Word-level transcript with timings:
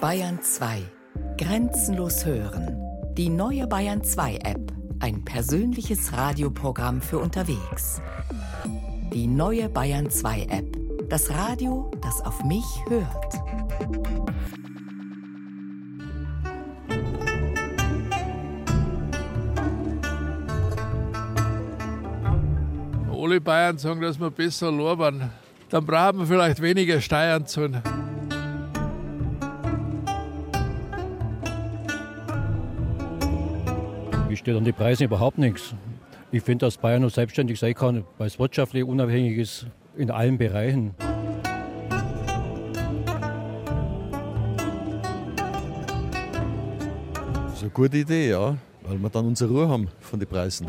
Bayern 0.00 0.38
2. 0.42 0.82
Grenzenlos 1.38 2.26
hören. 2.26 2.78
Die 3.16 3.30
neue 3.30 3.66
Bayern 3.66 4.04
2 4.04 4.36
App. 4.44 4.72
Ein 5.00 5.24
persönliches 5.24 6.12
Radioprogramm 6.12 7.00
für 7.00 7.18
unterwegs. 7.18 8.02
Die 9.14 9.26
neue 9.26 9.70
Bayern 9.70 10.10
2 10.10 10.42
App. 10.50 11.08
Das 11.08 11.30
Radio, 11.30 11.90
das 12.02 12.20
auf 12.20 12.44
mich 12.44 12.66
hört. 12.88 13.34
Alle 23.10 23.40
Bayern 23.40 23.78
sagen, 23.78 24.02
dass 24.02 24.20
wir 24.20 24.30
besser 24.30 24.70
lobern. 24.70 25.30
Dann 25.70 25.86
brauchen 25.86 26.18
wir 26.18 26.26
vielleicht 26.26 26.60
weniger 26.60 27.00
Steuern 27.00 27.46
zahlen. 27.46 27.82
Ich 34.46 34.48
stehe 34.48 34.58
an 34.58 34.64
die 34.64 34.70
Preise 34.70 35.02
überhaupt 35.02 35.38
nichts. 35.38 35.74
Ich 36.30 36.40
finde, 36.40 36.66
dass 36.66 36.76
Bayern 36.76 37.00
nur 37.00 37.10
selbstständig 37.10 37.58
sein 37.58 37.74
kann, 37.74 38.04
weil 38.16 38.28
es 38.28 38.38
wirtschaftlich 38.38 38.84
unabhängig 38.84 39.38
ist 39.38 39.66
in 39.96 40.08
allen 40.08 40.38
Bereichen. 40.38 40.94
Das 47.42 47.54
ist 47.54 47.62
eine 47.62 47.70
gute 47.72 47.96
Idee, 47.96 48.30
ja, 48.30 48.56
weil 48.84 48.98
wir 48.98 49.10
dann 49.10 49.26
unsere 49.26 49.50
Ruhe 49.50 49.68
haben 49.68 49.88
von 49.98 50.20
den 50.20 50.28
Preisen. 50.28 50.68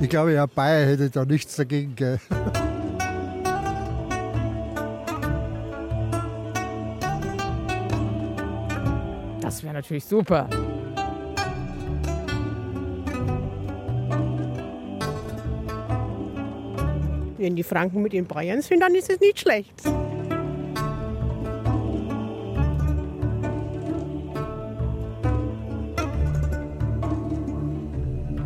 Ich 0.00 0.08
glaube, 0.08 0.32
ja, 0.32 0.46
Bayern 0.46 0.88
hätte 0.88 1.10
da 1.10 1.26
nichts 1.26 1.56
dagegen. 1.56 1.94
Gell? 1.94 2.18
Das 9.50 9.64
wäre 9.64 9.74
natürlich 9.74 10.04
super. 10.04 10.48
Wenn 17.36 17.56
die 17.56 17.64
Franken 17.64 18.00
mit 18.00 18.12
den 18.12 18.28
Bayern 18.28 18.62
sind, 18.62 18.78
dann 18.78 18.94
ist 18.94 19.10
es 19.10 19.18
nicht 19.18 19.40
schlecht. 19.40 19.74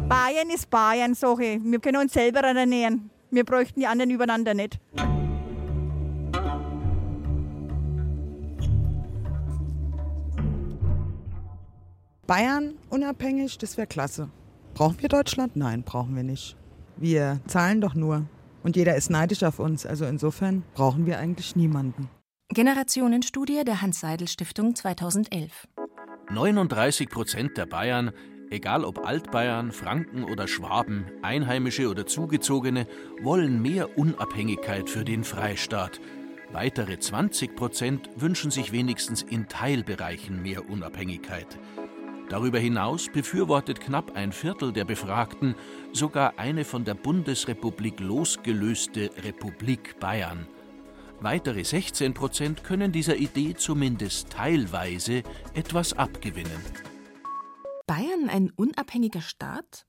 Bayern 0.09 0.49
ist 0.55 0.71
Bayern, 0.71 1.13
Sache. 1.13 1.61
Wir 1.63 1.81
können 1.81 1.99
uns 1.99 2.15
selber 2.15 2.41
ernähren. 2.41 3.11
Wir 3.31 3.45
bräuchten 3.45 3.81
die 3.81 3.87
anderen 3.87 4.11
übereinander 4.11 4.55
nicht. 4.55 4.81
Bayern 12.27 12.75
unabhängig, 12.89 13.59
das 13.59 13.77
wäre 13.77 13.87
klasse. 13.87 14.31
Brauchen 14.73 15.01
wir 15.01 15.09
Deutschland? 15.09 15.57
Nein, 15.57 15.83
brauchen 15.83 16.17
wir 16.17 16.23
nicht. 16.23 16.57
Wir 16.97 17.41
zahlen 17.47 17.81
doch 17.81 17.95
nur. 17.95 18.27
Und 18.63 18.77
jeder 18.77 18.97
ist 18.97 19.11
neidisch 19.11 19.43
auf 19.43 19.59
uns. 19.59 19.85
Also 19.85 20.07
insofern 20.07 20.63
brauchen 20.75 21.05
wir 21.07 21.19
eigentlich 21.19 21.55
niemanden. 21.55 22.09
Generationenstudie 22.49 23.63
der 23.65 23.83
Hans-Seidel-Stiftung 23.83 24.75
2011. 24.75 25.69
39 26.31 27.11
Prozent 27.11 27.59
der 27.59 27.67
Bayern, 27.67 28.11
egal 28.49 28.85
ob 28.85 29.07
Altbayern, 29.07 29.71
Franken 29.71 30.25
oder 30.25 30.49
Schwaben, 30.49 31.05
Einheimische 31.21 31.89
oder 31.89 32.07
Zugezogene, 32.07 32.87
wollen 33.23 33.61
mehr 33.61 33.99
Unabhängigkeit 33.99 34.89
für 34.89 35.05
den 35.05 35.25
Freistaat. 35.25 36.01
Weitere 36.53 36.99
20 36.99 37.57
Prozent 37.57 38.09
wünschen 38.17 38.51
sich 38.51 38.73
wenigstens 38.73 39.23
in 39.23 39.49
Teilbereichen 39.49 40.41
mehr 40.41 40.71
Unabhängigkeit. 40.71 41.59
Darüber 42.29 42.59
hinaus 42.59 43.09
befürwortet 43.13 43.81
knapp 43.81 44.17
ein 44.17 44.33
Viertel 44.33 44.73
der 44.73 44.85
Befragten 44.85 45.55
sogar 45.93 46.39
eine 46.39 46.65
von 46.65 46.85
der 46.85 46.95
Bundesrepublik 46.95 48.01
losgelöste 48.01 49.11
Republik 49.23 50.01
Bayern. 50.01 50.49
Weitere 51.21 51.65
16 51.65 52.15
Prozent 52.15 52.65
können 52.65 52.93
dieser 52.93 53.17
Idee 53.17 53.55
zumindest 53.55 54.31
teilweise 54.31 55.23
etwas 55.53 55.93
abgewinnen. 55.93 56.61
Bayern 57.87 58.29
ein 58.31 58.51
unabhängiger 58.57 59.21
Staat? 59.21 59.87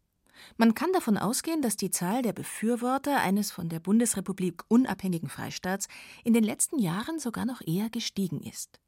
Man 0.57 0.75
kann 0.75 0.91
davon 0.91 1.17
ausgehen, 1.17 1.62
dass 1.62 1.78
die 1.78 1.90
Zahl 1.90 2.22
der 2.22 2.34
Befürworter 2.34 3.22
eines 3.22 3.52
von 3.52 3.69
der 3.69 3.79
Bundesrepublik 3.79 4.63
unabhängigen 4.67 5.29
Freistaats 5.29 5.88
in 6.23 6.34
den 6.34 6.44
letzten 6.44 6.79
Jahren 6.79 7.19
sogar 7.19 7.46
noch 7.46 7.62
eher 7.66 7.90
gestiegen 7.90 8.41
ist. 8.41 8.79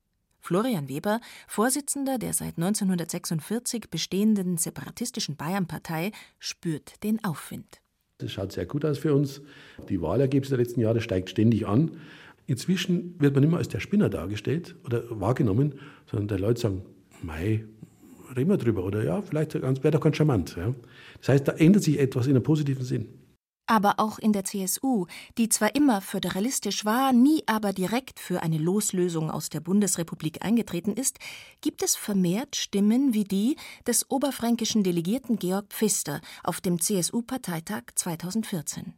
Florian 0.48 0.88
Weber, 0.88 1.20
Vorsitzender 1.46 2.18
der 2.18 2.32
seit 2.32 2.56
1946 2.56 3.90
bestehenden 3.90 4.56
separatistischen 4.56 5.36
Bayernpartei, 5.36 6.14
spürt 6.40 7.04
den 7.04 7.22
Aufwind. 7.26 7.82
Das 8.20 8.32
schaut 8.32 8.54
sehr 8.54 8.66
gut 8.66 8.86
aus 8.86 8.98
für 8.98 9.14
uns. 9.14 9.42
Die 9.90 10.02
Wahlergebnisse 10.02 10.56
der 10.56 10.64
letzten 10.64 10.80
Jahre 10.80 11.02
steigt 11.02 11.30
ständig 11.30 11.68
an. 11.68 11.98
Inzwischen 12.46 13.20
wird 13.20 13.36
man 13.36 13.50
mehr 13.50 13.58
als 13.58 13.68
der 13.68 13.82
Spinner 13.82 14.08
dargestellt 14.08 14.78
oder 14.86 15.04
wahrgenommen, 15.20 15.82
sondern 16.10 16.38
die 16.38 16.42
Leute 16.42 16.62
sagen, 16.62 16.86
mei, 17.22 17.66
reden 18.34 18.50
wir 18.50 18.56
drüber 18.56 18.86
oder 18.86 19.04
ja, 19.04 19.22
vielleicht 19.22 19.54
wäre 19.54 19.92
doch 19.92 20.00
ganz 20.00 20.16
charmant. 20.16 20.56
Ja. 20.56 20.74
Das 21.20 21.28
heißt, 21.28 21.46
da 21.46 21.52
ändert 21.52 21.84
sich 21.84 22.00
etwas 22.00 22.26
in 22.26 22.38
einem 22.38 22.44
positiven 22.44 22.86
Sinn. 22.86 23.10
Aber 23.68 23.96
auch 23.98 24.18
in 24.18 24.32
der 24.32 24.46
CSU, 24.46 25.08
die 25.38 25.50
zwar 25.50 25.76
immer 25.76 26.00
föderalistisch 26.00 26.86
war, 26.86 27.12
nie 27.12 27.44
aber 27.48 27.74
direkt 27.74 28.18
für 28.18 28.42
eine 28.42 28.58
Loslösung 28.58 29.30
aus 29.30 29.50
der 29.50 29.60
Bundesrepublik 29.60 30.44
eingetreten 30.44 30.94
ist, 30.94 31.20
gibt 31.60 31.84
es 31.84 31.98
vermehrt 31.98 32.56
Stimmen 32.56 33.14
wie 33.14 33.26
die 33.26 33.58
des 33.86 34.10
oberfränkischen 34.10 34.84
Delegierten 34.84 35.38
Georg 35.38 35.66
Pfister 35.70 36.22
auf 36.46 36.62
dem 36.62 36.80
CSU-Parteitag 36.80 37.84
2014. 37.96 38.94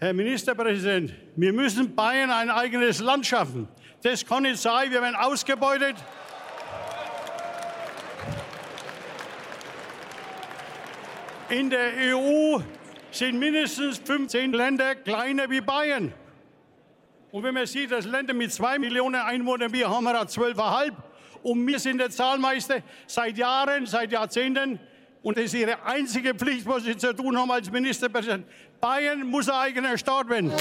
Herr 0.00 0.12
Ministerpräsident, 0.12 1.14
wir 1.36 1.52
müssen 1.52 1.94
Bayern 1.94 2.30
ein 2.30 2.50
eigenes 2.50 2.98
Land 2.98 3.24
schaffen. 3.26 3.68
Das 4.02 4.26
kann 4.26 4.42
nicht 4.42 4.58
sein, 4.58 4.90
wir 4.90 5.00
werden 5.00 5.16
ausgebeutet. 5.16 5.96
In 11.50 11.70
der 11.70 11.92
EU 12.14 12.60
sind 13.10 13.38
mindestens 13.38 13.98
15 13.98 14.52
Länder 14.52 14.94
kleiner 14.94 15.48
wie 15.50 15.60
Bayern. 15.60 16.12
Und 17.30 17.42
wenn 17.42 17.54
man 17.54 17.66
sieht, 17.66 17.90
dass 17.90 18.04
Länder 18.04 18.34
mit 18.34 18.52
zwei 18.52 18.78
Millionen 18.78 19.20
Einwohnern, 19.20 19.72
wir 19.72 19.88
haben 19.88 20.04
wir 20.04 20.14
12,5 20.14 20.92
und 21.42 21.66
wir 21.66 21.78
sind 21.78 21.98
der 21.98 22.10
Zahlmeister 22.10 22.82
seit 23.06 23.36
Jahren, 23.36 23.86
seit 23.86 24.12
Jahrzehnten. 24.12 24.80
Und 25.22 25.36
das 25.36 25.46
ist 25.46 25.54
ihre 25.54 25.84
einzige 25.84 26.34
Pflicht, 26.34 26.66
was 26.66 26.84
sie 26.84 26.96
zu 26.96 27.14
tun 27.14 27.36
haben 27.36 27.50
als 27.50 27.70
Ministerpräsident. 27.70 28.46
Bayern 28.80 29.26
muss 29.26 29.48
ein 29.48 29.56
eigener 29.56 29.98
Staat 29.98 30.28
werden. 30.28 30.52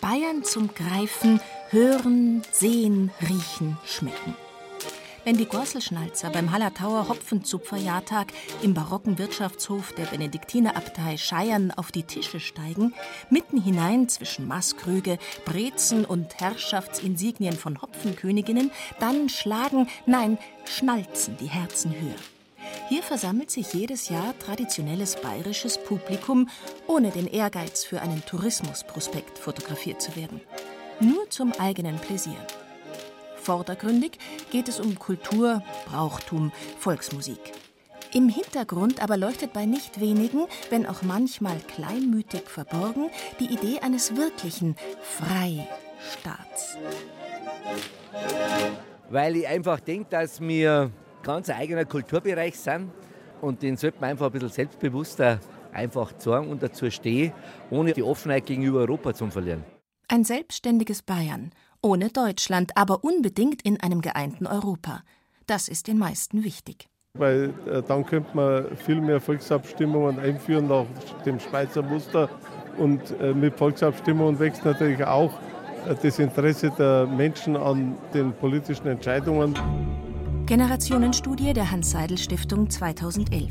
Bayern 0.00 0.42
zum 0.44 0.72
Greifen, 0.74 1.40
Hören, 1.70 2.42
Sehen, 2.52 3.10
Riechen, 3.20 3.76
Schmecken. 3.84 4.47
Wenn 5.24 5.36
die 5.36 5.46
Gorselschnalzer 5.46 6.30
beim 6.30 6.52
Hallertauer 6.52 7.08
Hopfenzupferjahrtag 7.08 8.32
im 8.62 8.74
barocken 8.74 9.18
Wirtschaftshof 9.18 9.92
der 9.92 10.04
Benediktinerabtei 10.04 11.16
Scheiern 11.16 11.70
auf 11.70 11.92
die 11.92 12.04
Tische 12.04 12.40
steigen, 12.40 12.94
mitten 13.28 13.60
hinein 13.60 14.08
zwischen 14.08 14.46
Maßkrüge, 14.46 15.18
Brezen 15.44 16.04
und 16.04 16.40
Herrschaftsinsignien 16.40 17.54
von 17.54 17.82
Hopfenköniginnen, 17.82 18.70
dann 19.00 19.28
schlagen, 19.28 19.88
nein, 20.06 20.38
schnalzen 20.64 21.36
die 21.38 21.46
Herzen 21.46 21.92
höher. 21.92 22.16
Hier 22.88 23.02
versammelt 23.02 23.50
sich 23.50 23.74
jedes 23.74 24.08
Jahr 24.08 24.38
traditionelles 24.38 25.16
bayerisches 25.16 25.78
Publikum, 25.78 26.48
ohne 26.86 27.10
den 27.10 27.26
Ehrgeiz 27.26 27.84
für 27.84 28.00
einen 28.00 28.24
Tourismusprospekt 28.24 29.38
fotografiert 29.38 30.00
zu 30.00 30.16
werden. 30.16 30.40
Nur 31.00 31.28
zum 31.28 31.52
eigenen 31.52 31.98
Pläsier. 31.98 32.46
Vordergründig 33.48 34.18
geht 34.50 34.68
es 34.68 34.78
um 34.78 34.98
Kultur, 34.98 35.62
Brauchtum, 35.86 36.52
Volksmusik. 36.78 37.40
Im 38.12 38.28
Hintergrund 38.28 39.02
aber 39.02 39.16
leuchtet 39.16 39.54
bei 39.54 39.64
nicht 39.64 40.02
wenigen, 40.02 40.44
wenn 40.68 40.84
auch 40.84 41.00
manchmal 41.00 41.56
kleinmütig 41.60 42.42
verborgen, 42.42 43.08
die 43.40 43.46
Idee 43.46 43.78
eines 43.80 44.14
wirklichen 44.14 44.76
Freistaats. 45.00 46.76
Weil 49.08 49.36
ich 49.36 49.48
einfach 49.48 49.80
denke, 49.80 50.10
dass 50.10 50.42
wir 50.42 50.90
ganz 51.22 51.48
eigener 51.48 51.86
Kulturbereich 51.86 52.60
sind 52.60 52.90
und 53.40 53.62
den 53.62 53.78
sollte 53.78 53.98
man 53.98 54.10
einfach 54.10 54.26
ein 54.26 54.32
bisschen 54.32 54.50
selbstbewusster 54.50 55.40
einfach 55.72 56.12
zeigen 56.18 56.50
und 56.50 56.62
dazu 56.62 56.90
stehen, 56.90 57.32
ohne 57.70 57.94
die 57.94 58.02
Offenheit 58.02 58.44
gegenüber 58.44 58.80
Europa 58.80 59.14
zu 59.14 59.26
verlieren. 59.30 59.64
Ein 60.10 60.24
selbstständiges 60.24 61.02
Bayern 61.02 61.50
ohne 61.82 62.10
Deutschland, 62.10 62.76
aber 62.76 63.04
unbedingt 63.04 63.62
in 63.62 63.80
einem 63.80 64.00
geeinten 64.00 64.46
Europa. 64.46 65.02
Das 65.46 65.68
ist 65.68 65.86
den 65.86 65.98
meisten 65.98 66.44
wichtig. 66.44 66.88
weil 67.14 67.52
äh, 67.66 67.82
dann 67.82 68.04
könnte 68.06 68.30
man 68.34 68.76
viel 68.76 69.00
mehr 69.00 69.20
Volksabstimmungen 69.20 70.18
einführen 70.20 70.68
nach 70.68 70.86
dem 71.24 71.40
Schweizer 71.40 71.82
Muster. 71.82 72.28
Und 72.76 73.00
äh, 73.20 73.34
mit 73.34 73.56
Volksabstimmungen 73.56 74.38
wächst 74.38 74.64
natürlich 74.64 75.04
auch 75.04 75.32
äh, 75.86 75.94
das 76.00 76.18
Interesse 76.18 76.70
der 76.78 77.06
Menschen 77.06 77.56
an 77.56 77.96
den 78.14 78.32
politischen 78.32 78.86
Entscheidungen. 78.86 79.54
Generationenstudie 80.46 81.52
der 81.52 81.70
Hans-Seidel-Stiftung 81.70 82.70
2011. 82.70 83.50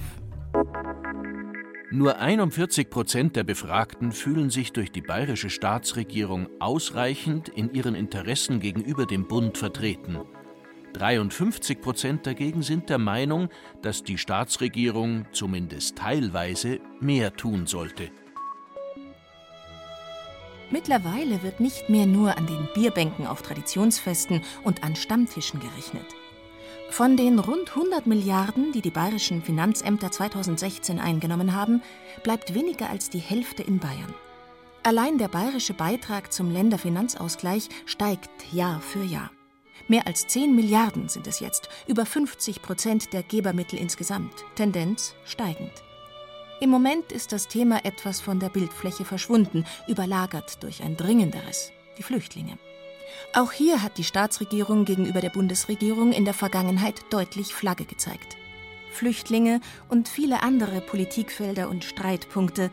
Nur 1.89 2.19
41 2.19 2.89
Prozent 2.89 3.37
der 3.37 3.45
Befragten 3.45 4.11
fühlen 4.11 4.49
sich 4.49 4.73
durch 4.73 4.91
die 4.91 5.01
bayerische 5.01 5.49
Staatsregierung 5.49 6.49
ausreichend 6.59 7.47
in 7.47 7.73
ihren 7.73 7.95
Interessen 7.95 8.59
gegenüber 8.59 9.05
dem 9.05 9.25
Bund 9.25 9.57
vertreten. 9.57 10.19
53 10.91 11.79
Prozent 11.79 12.27
dagegen 12.27 12.61
sind 12.61 12.89
der 12.89 12.97
Meinung, 12.97 13.47
dass 13.81 14.03
die 14.03 14.17
Staatsregierung 14.17 15.27
zumindest 15.31 15.97
teilweise 15.97 16.81
mehr 16.99 17.33
tun 17.33 17.67
sollte. 17.67 18.09
Mittlerweile 20.69 21.41
wird 21.41 21.61
nicht 21.61 21.89
mehr 21.89 22.05
nur 22.05 22.37
an 22.37 22.47
den 22.47 22.67
Bierbänken 22.73 23.25
auf 23.25 23.41
Traditionsfesten 23.43 24.41
und 24.65 24.83
an 24.83 24.97
Stammtischen 24.97 25.61
gerechnet. 25.61 26.05
Von 26.89 27.15
den 27.17 27.37
rund 27.37 27.69
100 27.69 28.07
Milliarden, 28.07 28.71
die 28.71 28.81
die 28.81 28.89
bayerischen 28.89 29.43
Finanzämter 29.43 30.11
2016 30.11 30.99
eingenommen 30.99 31.53
haben, 31.53 31.83
bleibt 32.23 32.53
weniger 32.53 32.89
als 32.89 33.09
die 33.09 33.19
Hälfte 33.19 33.61
in 33.61 33.79
Bayern. 33.79 34.13
Allein 34.83 35.17
der 35.17 35.27
bayerische 35.27 35.73
Beitrag 35.73 36.31
zum 36.31 36.49
Länderfinanzausgleich 36.49 37.69
steigt 37.85 38.53
Jahr 38.53 38.79
für 38.79 39.03
Jahr. 39.03 39.31
Mehr 39.87 40.07
als 40.07 40.27
10 40.27 40.55
Milliarden 40.55 41.09
sind 41.09 41.27
es 41.27 41.39
jetzt, 41.39 41.69
über 41.87 42.05
50 42.05 42.61
Prozent 42.61 43.13
der 43.13 43.21
Gebermittel 43.21 43.77
insgesamt, 43.77 44.45
Tendenz 44.55 45.13
steigend. 45.25 45.71
Im 46.61 46.69
Moment 46.69 47.11
ist 47.11 47.31
das 47.31 47.47
Thema 47.47 47.85
etwas 47.85 48.19
von 48.19 48.39
der 48.39 48.49
Bildfläche 48.49 49.05
verschwunden, 49.05 49.65
überlagert 49.87 50.63
durch 50.63 50.81
ein 50.81 50.97
dringenderes, 50.97 51.71
die 51.97 52.03
Flüchtlinge. 52.03 52.57
Auch 53.33 53.51
hier 53.51 53.83
hat 53.83 53.97
die 53.97 54.03
Staatsregierung 54.03 54.85
gegenüber 54.85 55.21
der 55.21 55.29
Bundesregierung 55.29 56.11
in 56.11 56.25
der 56.25 56.33
Vergangenheit 56.33 57.01
deutlich 57.09 57.53
Flagge 57.53 57.85
gezeigt. 57.85 58.37
Flüchtlinge 58.91 59.61
und 59.89 60.07
viele 60.09 60.41
andere 60.41 60.81
Politikfelder 60.81 61.69
und 61.69 61.83
Streitpunkte. 61.83 62.71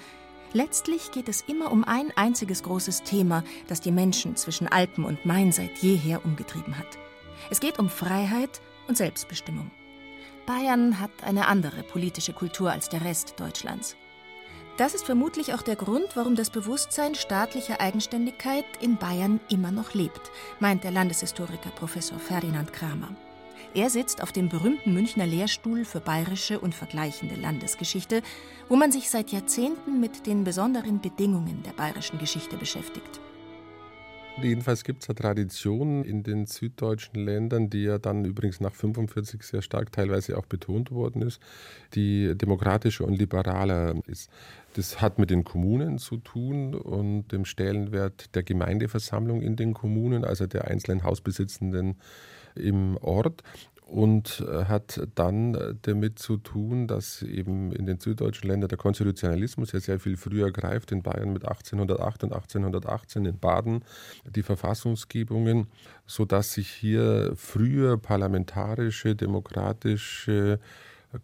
Letztlich 0.52 1.10
geht 1.10 1.28
es 1.28 1.42
immer 1.42 1.70
um 1.70 1.84
ein 1.84 2.12
einziges 2.16 2.62
großes 2.62 3.02
Thema, 3.02 3.44
das 3.66 3.80
die 3.80 3.92
Menschen 3.92 4.36
zwischen 4.36 4.68
Alpen 4.68 5.04
und 5.04 5.26
Main 5.26 5.52
seit 5.52 5.78
jeher 5.78 6.24
umgetrieben 6.24 6.78
hat. 6.78 6.98
Es 7.50 7.60
geht 7.60 7.78
um 7.78 7.88
Freiheit 7.88 8.62
und 8.88 8.96
Selbstbestimmung. 8.96 9.70
Bayern 10.46 11.00
hat 11.00 11.10
eine 11.22 11.48
andere 11.48 11.82
politische 11.82 12.32
Kultur 12.32 12.70
als 12.70 12.88
der 12.88 13.04
Rest 13.04 13.34
Deutschlands. 13.38 13.96
Das 14.76 14.92
ist 14.92 15.06
vermutlich 15.06 15.54
auch 15.54 15.62
der 15.62 15.76
Grund, 15.76 16.16
warum 16.16 16.34
das 16.34 16.50
Bewusstsein 16.50 17.14
staatlicher 17.14 17.80
Eigenständigkeit 17.80 18.64
in 18.80 18.96
Bayern 18.96 19.38
immer 19.48 19.70
noch 19.70 19.94
lebt, 19.94 20.32
meint 20.58 20.82
der 20.82 20.90
Landeshistoriker 20.90 21.70
Professor 21.70 22.18
Ferdinand 22.18 22.72
Kramer. 22.72 23.14
Er 23.72 23.88
sitzt 23.88 24.20
auf 24.20 24.32
dem 24.32 24.48
berühmten 24.48 24.92
Münchner 24.92 25.26
Lehrstuhl 25.26 25.84
für 25.84 26.00
bayerische 26.00 26.58
und 26.58 26.74
vergleichende 26.74 27.36
Landesgeschichte, 27.36 28.22
wo 28.68 28.74
man 28.74 28.90
sich 28.90 29.10
seit 29.10 29.30
Jahrzehnten 29.30 30.00
mit 30.00 30.26
den 30.26 30.42
besonderen 30.42 31.00
Bedingungen 31.00 31.62
der 31.62 31.72
bayerischen 31.72 32.18
Geschichte 32.18 32.56
beschäftigt. 32.56 33.20
Jedenfalls 34.42 34.82
gibt 34.82 35.02
es 35.02 35.08
eine 35.08 35.14
Tradition 35.14 36.04
in 36.04 36.24
den 36.24 36.46
süddeutschen 36.46 37.24
Ländern, 37.24 37.70
die 37.70 37.84
ja 37.84 37.98
dann 37.98 38.24
übrigens 38.24 38.60
nach 38.60 38.74
45 38.74 39.42
sehr 39.42 39.62
stark 39.62 39.92
teilweise 39.92 40.36
auch 40.36 40.46
betont 40.46 40.90
worden 40.90 41.22
ist, 41.22 41.40
die 41.94 42.36
demokratischer 42.36 43.04
und 43.04 43.14
liberaler 43.14 43.94
ist. 44.06 44.30
Das 44.74 45.00
hat 45.00 45.20
mit 45.20 45.30
den 45.30 45.44
Kommunen 45.44 45.98
zu 45.98 46.16
tun 46.16 46.74
und 46.74 47.28
dem 47.28 47.44
Stellenwert 47.44 48.34
der 48.34 48.42
Gemeindeversammlung 48.42 49.40
in 49.40 49.54
den 49.54 49.72
Kommunen, 49.72 50.24
also 50.24 50.46
der 50.46 50.66
einzelnen 50.66 51.04
Hausbesitzenden 51.04 51.96
im 52.56 52.96
Ort 52.96 53.42
und 53.86 54.44
äh, 54.48 54.64
hat 54.64 55.00
dann 55.14 55.54
äh, 55.54 55.74
damit 55.82 56.18
zu 56.18 56.38
tun, 56.38 56.86
dass 56.86 57.22
eben 57.22 57.70
in 57.72 57.86
den 57.86 58.00
süddeutschen 58.00 58.48
Ländern 58.48 58.68
der 58.68 58.78
Konstitutionalismus 58.78 59.72
ja 59.72 59.80
sehr 59.80 60.00
viel 60.00 60.16
früher 60.16 60.50
greift, 60.50 60.90
in 60.90 61.02
Bayern 61.02 61.32
mit 61.32 61.44
1808 61.44 62.24
und 62.24 62.32
1818, 62.32 63.26
in 63.26 63.38
Baden 63.38 63.84
die 64.24 64.42
Verfassungsgebungen, 64.42 65.68
sodass 66.06 66.54
sich 66.54 66.68
hier 66.68 67.32
früher 67.36 67.98
parlamentarische, 67.98 69.14
demokratische, 69.14 70.58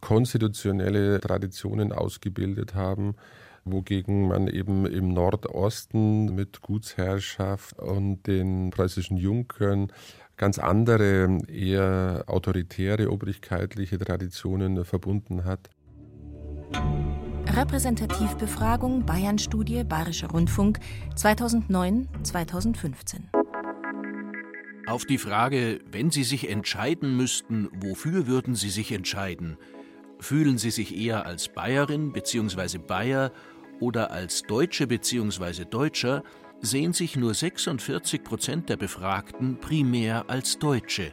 konstitutionelle 0.00 1.20
Traditionen 1.20 1.92
ausgebildet 1.92 2.74
haben, 2.74 3.16
wogegen 3.64 4.28
man 4.28 4.48
eben 4.48 4.86
im 4.86 5.08
Nordosten 5.08 6.34
mit 6.34 6.60
Gutsherrschaft 6.60 7.78
und 7.78 8.26
den 8.26 8.70
preußischen 8.70 9.16
Junkern 9.16 9.92
ganz 10.40 10.58
andere, 10.58 11.38
eher 11.48 12.24
autoritäre, 12.26 13.10
obrigkeitliche 13.10 13.98
Traditionen 13.98 14.86
verbunden 14.86 15.44
hat. 15.44 15.68
Repräsentativbefragung 17.46 19.04
Bayern-Studie 19.04 19.84
Bayerischer 19.84 20.30
Rundfunk 20.30 20.78
2009-2015. 21.14 23.18
Auf 24.86 25.04
die 25.04 25.18
Frage, 25.18 25.80
wenn 25.92 26.10
Sie 26.10 26.24
sich 26.24 26.48
entscheiden 26.48 27.18
müssten, 27.18 27.68
wofür 27.74 28.26
würden 28.26 28.54
Sie 28.54 28.70
sich 28.70 28.92
entscheiden? 28.92 29.58
Fühlen 30.20 30.56
Sie 30.56 30.70
sich 30.70 30.96
eher 30.96 31.26
als 31.26 31.50
Bayerin 31.50 32.12
bzw. 32.12 32.78
Bayer 32.78 33.30
oder 33.78 34.10
als 34.10 34.44
Deutsche 34.44 34.86
bzw. 34.86 35.66
Deutscher, 35.66 36.22
sehen 36.62 36.92
sich 36.92 37.16
nur 37.16 37.34
46 37.34 38.22
Prozent 38.22 38.68
der 38.68 38.76
Befragten 38.76 39.58
primär 39.60 40.24
als 40.28 40.58
Deutsche. 40.58 41.12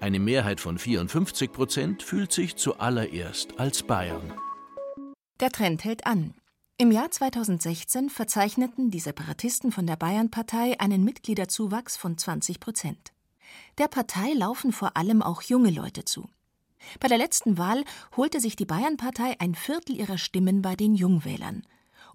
Eine 0.00 0.18
Mehrheit 0.18 0.60
von 0.60 0.78
54 0.78 1.52
Prozent 1.52 2.02
fühlt 2.02 2.32
sich 2.32 2.56
zuallererst 2.56 3.58
als 3.58 3.82
Bayern. 3.82 4.32
Der 5.40 5.50
Trend 5.50 5.84
hält 5.84 6.06
an. 6.06 6.34
Im 6.78 6.92
Jahr 6.92 7.10
2016 7.10 8.10
verzeichneten 8.10 8.90
die 8.90 9.00
Separatisten 9.00 9.72
von 9.72 9.86
der 9.86 9.96
Bayernpartei 9.96 10.78
einen 10.78 11.04
Mitgliederzuwachs 11.04 11.96
von 11.96 12.18
20 12.18 12.60
Prozent. 12.60 13.12
Der 13.78 13.88
Partei 13.88 14.32
laufen 14.34 14.72
vor 14.72 14.96
allem 14.96 15.22
auch 15.22 15.42
junge 15.42 15.70
Leute 15.70 16.04
zu. 16.04 16.28
Bei 17.00 17.08
der 17.08 17.18
letzten 17.18 17.58
Wahl 17.58 17.84
holte 18.16 18.40
sich 18.40 18.56
die 18.56 18.66
Bayernpartei 18.66 19.36
ein 19.40 19.54
Viertel 19.54 19.96
ihrer 19.96 20.18
Stimmen 20.18 20.62
bei 20.62 20.76
den 20.76 20.94
Jungwählern. 20.94 21.62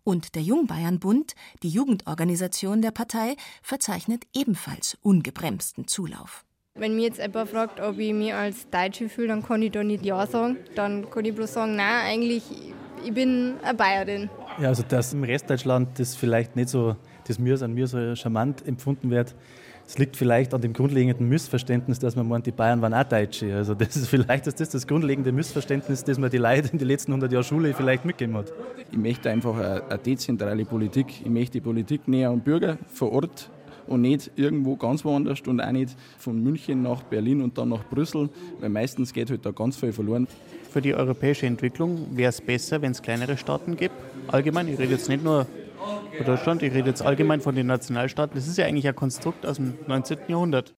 Und 0.03 0.35
der 0.35 0.41
Jungbayernbund, 0.41 1.33
die 1.63 1.69
Jugendorganisation 1.69 2.81
der 2.81 2.91
Partei, 2.91 3.35
verzeichnet 3.61 4.23
ebenfalls 4.33 4.97
ungebremsten 5.01 5.87
Zulauf. 5.87 6.43
Wenn 6.75 6.95
mir 6.95 7.03
jetzt 7.03 7.19
jemand 7.19 7.49
fragt, 7.49 7.79
ob 7.81 7.99
ich 7.99 8.13
mich 8.13 8.33
als 8.33 8.69
Deutsche 8.69 9.09
fühle, 9.09 9.27
dann 9.27 9.43
kann 9.43 9.61
ich 9.61 9.71
da 9.71 9.83
nicht 9.83 10.05
Ja 10.05 10.25
sagen. 10.25 10.57
Dann 10.75 11.09
kann 11.09 11.25
ich 11.25 11.35
bloß 11.35 11.53
sagen, 11.53 11.75
nein, 11.75 12.05
eigentlich, 12.05 12.43
ich 13.05 13.13
bin 13.13 13.55
eine 13.61 13.77
Bayerin. 13.77 14.29
Ja, 14.59 14.69
also 14.69 14.83
dass 14.83 15.13
im 15.13 15.23
Restdeutschland 15.23 15.99
das 15.99 16.15
vielleicht 16.15 16.55
nicht 16.55 16.69
so, 16.69 16.95
das 17.27 17.39
mir 17.39 17.61
an 17.61 17.73
mir 17.73 17.87
so 17.87 18.15
charmant 18.15 18.65
empfunden 18.65 19.11
wird, 19.11 19.35
es 19.91 19.97
liegt 19.97 20.15
vielleicht 20.15 20.53
an 20.53 20.61
dem 20.61 20.71
grundlegenden 20.71 21.27
Missverständnis, 21.27 21.99
dass 21.99 22.15
man 22.15 22.25
meint, 22.25 22.45
die 22.45 22.53
Bayern 22.53 22.81
waren 22.81 22.93
auch 22.93 23.03
Deutsche. 23.03 23.53
Also 23.53 23.75
das 23.75 23.97
ist 23.97 24.07
vielleicht 24.07 24.47
ist 24.47 24.61
das, 24.61 24.69
das 24.69 24.87
grundlegende 24.87 25.33
Missverständnis, 25.33 26.05
das 26.05 26.17
man 26.17 26.29
die 26.29 26.37
Leute 26.37 26.69
in 26.71 26.77
den 26.77 26.87
letzten 26.87 27.11
100 27.11 27.29
Jahren 27.29 27.43
Schule 27.43 27.73
vielleicht 27.73 28.05
mitgegeben 28.05 28.37
hat. 28.37 28.53
Ich 28.89 28.97
möchte 28.97 29.29
einfach 29.29 29.53
eine, 29.53 29.83
eine 29.83 29.99
dezentrale 29.99 30.63
Politik. 30.63 31.07
Ich 31.25 31.29
möchte 31.29 31.51
die 31.51 31.59
Politik 31.59 32.07
näher 32.07 32.29
am 32.29 32.39
Bürger 32.39 32.77
vor 32.87 33.11
Ort 33.11 33.49
und 33.85 33.99
nicht 33.99 34.31
irgendwo 34.37 34.77
ganz 34.77 35.03
woanders 35.03 35.41
und 35.45 35.59
auch 35.59 35.71
nicht 35.73 35.97
von 36.17 36.41
München 36.41 36.83
nach 36.83 37.03
Berlin 37.03 37.41
und 37.41 37.57
dann 37.57 37.67
nach 37.67 37.83
Brüssel, 37.83 38.29
weil 38.61 38.69
meistens 38.69 39.11
geht 39.11 39.29
halt 39.29 39.45
da 39.45 39.51
ganz 39.51 39.75
viel 39.75 39.91
verloren. 39.91 40.25
Für 40.69 40.81
die 40.81 40.95
europäische 40.95 41.47
Entwicklung 41.47 42.07
wäre 42.15 42.29
es 42.29 42.39
besser, 42.39 42.81
wenn 42.81 42.93
es 42.93 43.01
kleinere 43.01 43.35
Staaten 43.35 43.75
gibt. 43.75 43.95
Allgemein, 44.29 44.69
ich 44.69 44.79
rede 44.79 44.93
jetzt 44.93 45.09
nicht 45.09 45.21
nur 45.21 45.47
von 46.17 46.25
Deutschland, 46.25 46.63
ich 46.63 46.73
rede 46.73 46.89
jetzt 46.89 47.01
allgemein 47.01 47.41
von 47.41 47.55
den 47.55 47.67
Nationalstaaten. 47.67 48.35
Das 48.35 48.47
ist 48.47 48.57
ja 48.57 48.65
eigentlich 48.65 48.87
ein 48.87 48.95
Konstrukt 48.95 49.45
aus 49.45 49.57
dem 49.57 49.77
19. 49.87 50.19
Jahrhundert. 50.27 50.75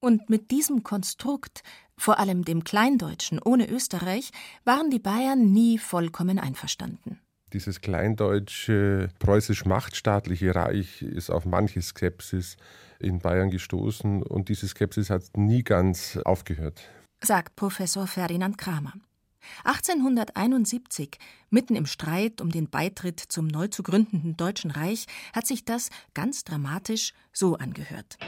Und 0.00 0.28
mit 0.30 0.50
diesem 0.50 0.82
Konstrukt, 0.82 1.62
vor 1.98 2.18
allem 2.18 2.44
dem 2.44 2.64
Kleindeutschen 2.64 3.40
ohne 3.44 3.68
Österreich, 3.68 4.30
waren 4.64 4.90
die 4.90 4.98
Bayern 4.98 5.52
nie 5.52 5.78
vollkommen 5.78 6.38
einverstanden. 6.38 7.20
Dieses 7.52 7.80
kleindeutsche 7.80 9.08
preußisch-machtstaatliche 9.18 10.54
Reich 10.54 11.02
ist 11.02 11.30
auf 11.30 11.44
manche 11.46 11.80
Skepsis 11.80 12.56
in 12.98 13.20
Bayern 13.20 13.50
gestoßen 13.50 14.22
und 14.22 14.48
diese 14.48 14.66
Skepsis 14.68 15.10
hat 15.10 15.22
nie 15.36 15.62
ganz 15.62 16.18
aufgehört. 16.24 16.88
Sagt 17.22 17.56
Professor 17.56 18.06
Ferdinand 18.06 18.58
Kramer. 18.58 18.92
1871, 19.64 21.18
mitten 21.50 21.76
im 21.76 21.86
Streit 21.86 22.40
um 22.40 22.50
den 22.50 22.68
Beitritt 22.68 23.20
zum 23.20 23.46
neu 23.46 23.68
zu 23.68 23.82
gründenden 23.82 24.36
Deutschen 24.36 24.70
Reich, 24.70 25.06
hat 25.32 25.46
sich 25.46 25.64
das 25.64 25.90
ganz 26.14 26.44
dramatisch 26.44 27.12
so 27.32 27.56
angehört. 27.56 28.18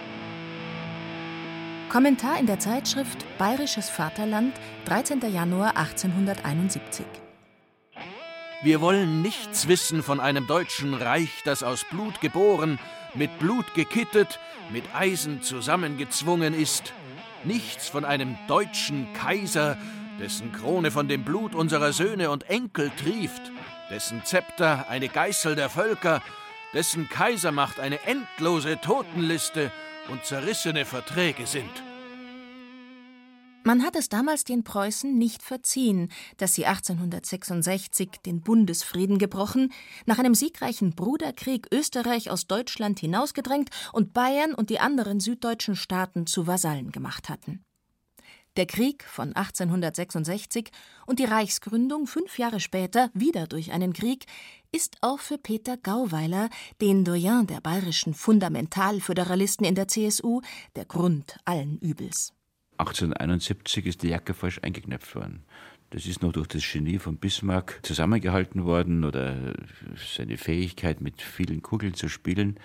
Kommentar 1.88 2.38
in 2.38 2.46
der 2.46 2.58
Zeitschrift 2.58 3.24
Bayerisches 3.38 3.88
Vaterland, 3.88 4.52
13. 4.84 5.20
Januar 5.32 5.76
1871. 5.76 7.06
Wir 8.62 8.80
wollen 8.80 9.22
nichts 9.22 9.68
wissen 9.68 10.02
von 10.02 10.18
einem 10.18 10.46
deutschen 10.46 10.92
Reich, 10.92 11.30
das 11.44 11.62
aus 11.62 11.84
Blut 11.84 12.20
geboren, 12.20 12.78
mit 13.14 13.38
Blut 13.38 13.72
gekittet, 13.74 14.40
mit 14.70 14.84
Eisen 14.94 15.42
zusammengezwungen 15.42 16.54
ist. 16.54 16.92
Nichts 17.44 17.88
von 17.88 18.04
einem 18.04 18.36
deutschen 18.48 19.12
Kaiser, 19.14 19.78
dessen 20.18 20.52
Krone 20.52 20.90
von 20.90 21.08
dem 21.08 21.24
Blut 21.24 21.54
unserer 21.54 21.92
Söhne 21.92 22.30
und 22.30 22.48
Enkel 22.50 22.90
trieft, 22.96 23.52
dessen 23.90 24.24
Zepter 24.24 24.88
eine 24.88 25.08
Geißel 25.08 25.54
der 25.54 25.70
Völker, 25.70 26.22
dessen 26.74 27.08
Kaisermacht 27.08 27.80
eine 27.80 28.00
endlose 28.02 28.80
Totenliste 28.80 29.70
und 30.10 30.24
zerrissene 30.24 30.84
Verträge 30.84 31.46
sind. 31.46 31.70
Man 33.64 33.82
hat 33.82 33.96
es 33.96 34.08
damals 34.08 34.44
den 34.44 34.64
Preußen 34.64 35.18
nicht 35.18 35.42
verziehen, 35.42 36.10
dass 36.38 36.54
sie 36.54 36.64
1866 36.64 38.08
den 38.24 38.40
Bundesfrieden 38.40 39.18
gebrochen, 39.18 39.72
nach 40.06 40.18
einem 40.18 40.34
siegreichen 40.34 40.94
Bruderkrieg 40.94 41.66
Österreich 41.70 42.30
aus 42.30 42.46
Deutschland 42.46 42.98
hinausgedrängt 42.98 43.68
und 43.92 44.14
Bayern 44.14 44.54
und 44.54 44.70
die 44.70 44.80
anderen 44.80 45.20
süddeutschen 45.20 45.76
Staaten 45.76 46.26
zu 46.26 46.46
Vasallen 46.46 46.92
gemacht 46.92 47.28
hatten. 47.28 47.62
Der 48.58 48.66
Krieg 48.66 49.04
von 49.04 49.36
1866 49.36 50.70
und 51.06 51.20
die 51.20 51.26
Reichsgründung 51.26 52.08
fünf 52.08 52.40
Jahre 52.40 52.58
später 52.58 53.08
wieder 53.14 53.46
durch 53.46 53.70
einen 53.70 53.92
Krieg 53.92 54.26
ist 54.72 54.96
auch 55.00 55.20
für 55.20 55.38
Peter 55.38 55.76
Gauweiler, 55.76 56.50
den 56.80 57.04
Doyen 57.04 57.46
der 57.46 57.60
bayerischen 57.60 58.14
Fundamentalföderalisten 58.14 59.64
in 59.64 59.76
der 59.76 59.86
CSU, 59.86 60.40
der 60.74 60.86
Grund 60.86 61.38
allen 61.44 61.78
Übels. 61.78 62.32
1871 62.78 63.86
ist 63.86 64.02
die 64.02 64.08
Jacke 64.08 64.34
falsch 64.34 64.58
eingeknöpft 64.60 65.14
worden. 65.14 65.44
Das 65.90 66.04
ist 66.06 66.20
noch 66.20 66.32
durch 66.32 66.48
das 66.48 66.64
Genie 66.70 66.98
von 66.98 67.16
Bismarck 67.16 67.78
zusammengehalten 67.82 68.64
worden 68.64 69.04
oder 69.04 69.54
seine 70.16 70.36
Fähigkeit, 70.36 71.00
mit 71.00 71.22
vielen 71.22 71.62
Kugeln 71.62 71.94
zu 71.94 72.08
spielen. 72.08 72.58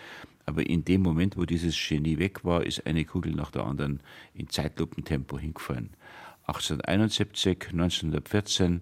Aber 0.46 0.66
in 0.66 0.84
dem 0.84 1.02
Moment, 1.02 1.38
wo 1.38 1.46
dieses 1.46 1.76
Genie 1.76 2.18
weg 2.18 2.44
war, 2.44 2.66
ist 2.66 2.86
eine 2.86 3.06
Kugel 3.06 3.34
nach 3.34 3.52
der 3.52 3.64
anderen 3.64 4.02
in 4.34 4.50
Zeitlupentempo 4.50 5.40
hingefallen. 5.40 5.92
1871, 6.48 7.70
1914, 7.72 8.82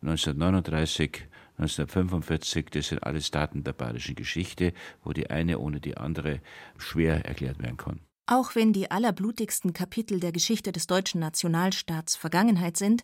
1939, 0.00 1.28
1945, 1.58 2.66
das 2.70 2.88
sind 2.88 3.02
alles 3.02 3.30
Daten 3.30 3.64
der 3.64 3.72
bayerischen 3.72 4.14
Geschichte, 4.14 4.72
wo 5.02 5.12
die 5.12 5.28
eine 5.28 5.58
ohne 5.58 5.80
die 5.80 5.96
andere 5.96 6.40
schwer 6.78 7.26
erklärt 7.26 7.60
werden 7.60 7.76
kann. 7.76 8.00
Auch 8.26 8.54
wenn 8.54 8.72
die 8.72 8.90
allerblutigsten 8.90 9.72
Kapitel 9.72 10.20
der 10.20 10.32
Geschichte 10.32 10.70
des 10.70 10.86
deutschen 10.86 11.20
Nationalstaats 11.20 12.14
Vergangenheit 12.14 12.76
sind, 12.76 13.02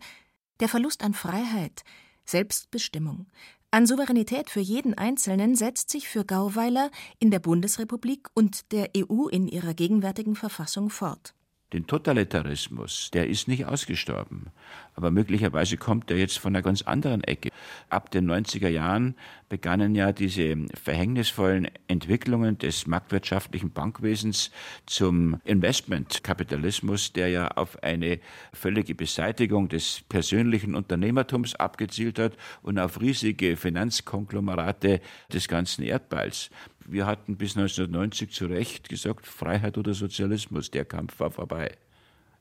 der 0.60 0.68
Verlust 0.68 1.02
an 1.02 1.14
Freiheit, 1.14 1.82
Selbstbestimmung, 2.26 3.26
an 3.74 3.88
Souveränität 3.88 4.50
für 4.50 4.60
jeden 4.60 4.96
Einzelnen 4.96 5.56
setzt 5.56 5.90
sich 5.90 6.06
für 6.08 6.24
Gauweiler 6.24 6.92
in 7.18 7.32
der 7.32 7.40
Bundesrepublik 7.40 8.28
und 8.32 8.70
der 8.70 8.90
EU 8.96 9.26
in 9.26 9.48
ihrer 9.48 9.74
gegenwärtigen 9.74 10.36
Verfassung 10.36 10.90
fort 10.90 11.34
den 11.74 11.86
Totalitarismus, 11.88 13.10
der 13.12 13.28
ist 13.28 13.48
nicht 13.48 13.66
ausgestorben. 13.66 14.46
Aber 14.94 15.10
möglicherweise 15.10 15.76
kommt 15.76 16.08
er 16.10 16.16
jetzt 16.16 16.38
von 16.38 16.54
einer 16.54 16.62
ganz 16.62 16.82
anderen 16.82 17.24
Ecke. 17.24 17.50
Ab 17.90 18.12
den 18.12 18.30
90er 18.30 18.68
Jahren 18.68 19.16
begannen 19.48 19.96
ja 19.96 20.12
diese 20.12 20.56
verhängnisvollen 20.72 21.68
Entwicklungen 21.88 22.58
des 22.58 22.86
marktwirtschaftlichen 22.86 23.72
Bankwesens 23.72 24.52
zum 24.86 25.40
Investmentkapitalismus, 25.44 27.12
der 27.12 27.28
ja 27.28 27.48
auf 27.48 27.82
eine 27.82 28.20
völlige 28.52 28.94
Beseitigung 28.94 29.68
des 29.68 30.02
persönlichen 30.08 30.76
Unternehmertums 30.76 31.56
abgezielt 31.56 32.20
hat 32.20 32.36
und 32.62 32.78
auf 32.78 33.00
riesige 33.00 33.56
Finanzkonglomerate 33.56 35.00
des 35.32 35.48
ganzen 35.48 35.82
Erdballs. 35.82 36.50
Wir 36.86 37.06
hatten 37.06 37.36
bis 37.36 37.56
1990 37.56 38.32
zu 38.32 38.46
Recht 38.46 38.88
gesagt, 38.88 39.26
Freiheit 39.26 39.78
oder 39.78 39.94
Sozialismus, 39.94 40.70
der 40.70 40.84
Kampf 40.84 41.18
war 41.20 41.30
vorbei. 41.30 41.76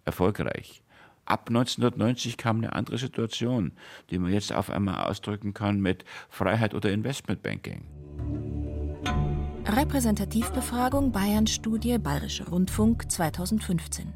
Erfolgreich. 0.05 0.83
Ab 1.25 1.45
1990 1.47 2.35
kam 2.35 2.57
eine 2.57 2.73
andere 2.73 2.97
Situation, 2.97 3.71
die 4.09 4.19
man 4.19 4.33
jetzt 4.33 4.51
auf 4.51 4.69
einmal 4.69 5.09
ausdrücken 5.09 5.53
kann 5.53 5.79
mit 5.79 6.03
Freiheit 6.29 6.73
oder 6.73 6.91
Investmentbanking. 6.91 7.85
Repräsentativbefragung 9.65 11.13
Bayern-Studie 11.13 11.97
Bayerischer 11.97 12.49
Rundfunk 12.49 13.09
2015. 13.09 14.13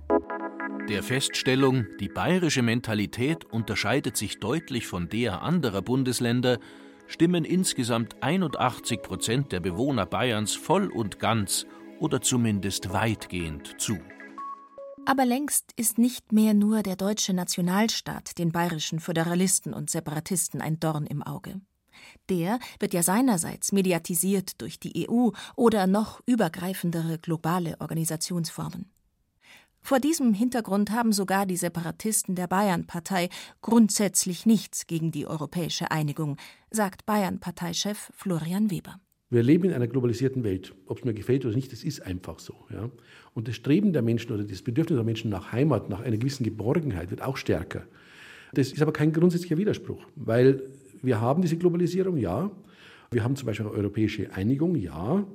Der 0.89 1.03
Feststellung, 1.03 1.85
die 1.99 2.09
bayerische 2.09 2.61
Mentalität 2.61 3.45
unterscheidet 3.45 4.17
sich 4.17 4.39
deutlich 4.39 4.87
von 4.87 5.07
der 5.07 5.41
anderer 5.41 5.81
Bundesländer, 5.81 6.59
stimmen 7.07 7.45
insgesamt 7.45 8.21
81 8.21 9.01
Prozent 9.01 9.51
der 9.51 9.59
Bewohner 9.59 10.05
Bayerns 10.05 10.55
voll 10.55 10.87
und 10.87 11.19
ganz 11.19 11.65
oder 11.99 12.21
zumindest 12.21 12.93
weitgehend 12.93 13.79
zu. 13.79 13.97
Aber 15.05 15.25
längst 15.25 15.71
ist 15.77 15.97
nicht 15.97 16.33
mehr 16.33 16.53
nur 16.53 16.83
der 16.83 16.97
deutsche 16.97 17.33
Nationalstaat 17.33 18.37
den 18.37 18.51
bayerischen 18.51 18.99
Föderalisten 18.99 19.73
und 19.73 19.89
Separatisten 19.89 20.61
ein 20.61 20.79
Dorn 20.79 21.05
im 21.05 21.23
Auge. 21.23 21.61
Der 22.29 22.59
wird 22.79 22.93
ja 22.93 23.01
seinerseits 23.01 23.71
mediatisiert 23.71 24.61
durch 24.61 24.79
die 24.79 25.07
EU 25.09 25.29
oder 25.55 25.87
noch 25.87 26.21
übergreifendere 26.25 27.19
globale 27.19 27.79
Organisationsformen. 27.79 28.91
Vor 29.87 30.01
diesem 30.01 30.33
Hintergrund 30.33 30.91
haben 30.91 31.13
sogar 31.13 31.45
die 31.45 31.55
Separatisten 31.55 32.35
der 32.35 32.47
Bayern-Partei 32.47 33.29
grundsätzlich 33.61 34.45
nichts 34.45 34.85
gegen 34.85 35.11
die 35.11 35.25
europäische 35.25 35.91
Einigung, 35.91 36.35
sagt 36.69 37.05
Bayern-Parteichef 37.05 38.11
Florian 38.13 38.69
Weber. 38.69 38.99
Wir 39.29 39.43
leben 39.43 39.63
in 39.63 39.71
einer 39.71 39.87
globalisierten 39.87 40.43
Welt. 40.43 40.75
Ob 40.87 40.97
es 40.97 41.05
mir 41.05 41.13
gefällt 41.13 41.45
oder 41.45 41.55
nicht, 41.55 41.71
das 41.71 41.85
ist 41.85 42.01
einfach 42.01 42.39
so. 42.39 42.53
Ja? 42.69 42.89
Und 43.33 43.47
das 43.47 43.55
Streben 43.55 43.93
der 43.93 44.01
Menschen 44.01 44.33
oder 44.33 44.43
das 44.43 44.61
Bedürfnis 44.61 44.97
der 44.97 45.05
Menschen 45.05 45.31
nach 45.31 45.53
Heimat, 45.53 45.89
nach 45.89 46.01
einer 46.01 46.17
gewissen 46.17 46.43
Geborgenheit 46.43 47.09
wird 47.09 47.21
auch 47.21 47.37
stärker. 47.37 47.83
Das 48.51 48.73
ist 48.73 48.81
aber 48.81 48.91
kein 48.91 49.13
grundsätzlicher 49.13 49.57
Widerspruch, 49.57 50.03
weil 50.17 50.63
wir 51.01 51.21
haben 51.21 51.41
diese 51.41 51.55
Globalisierung, 51.55 52.17
ja. 52.17 52.51
Wir 53.09 53.23
haben 53.23 53.37
zum 53.37 53.45
Beispiel 53.45 53.67
eine 53.67 53.75
europäische 53.75 54.33
Einigung, 54.33 54.75
ja. 54.75 55.25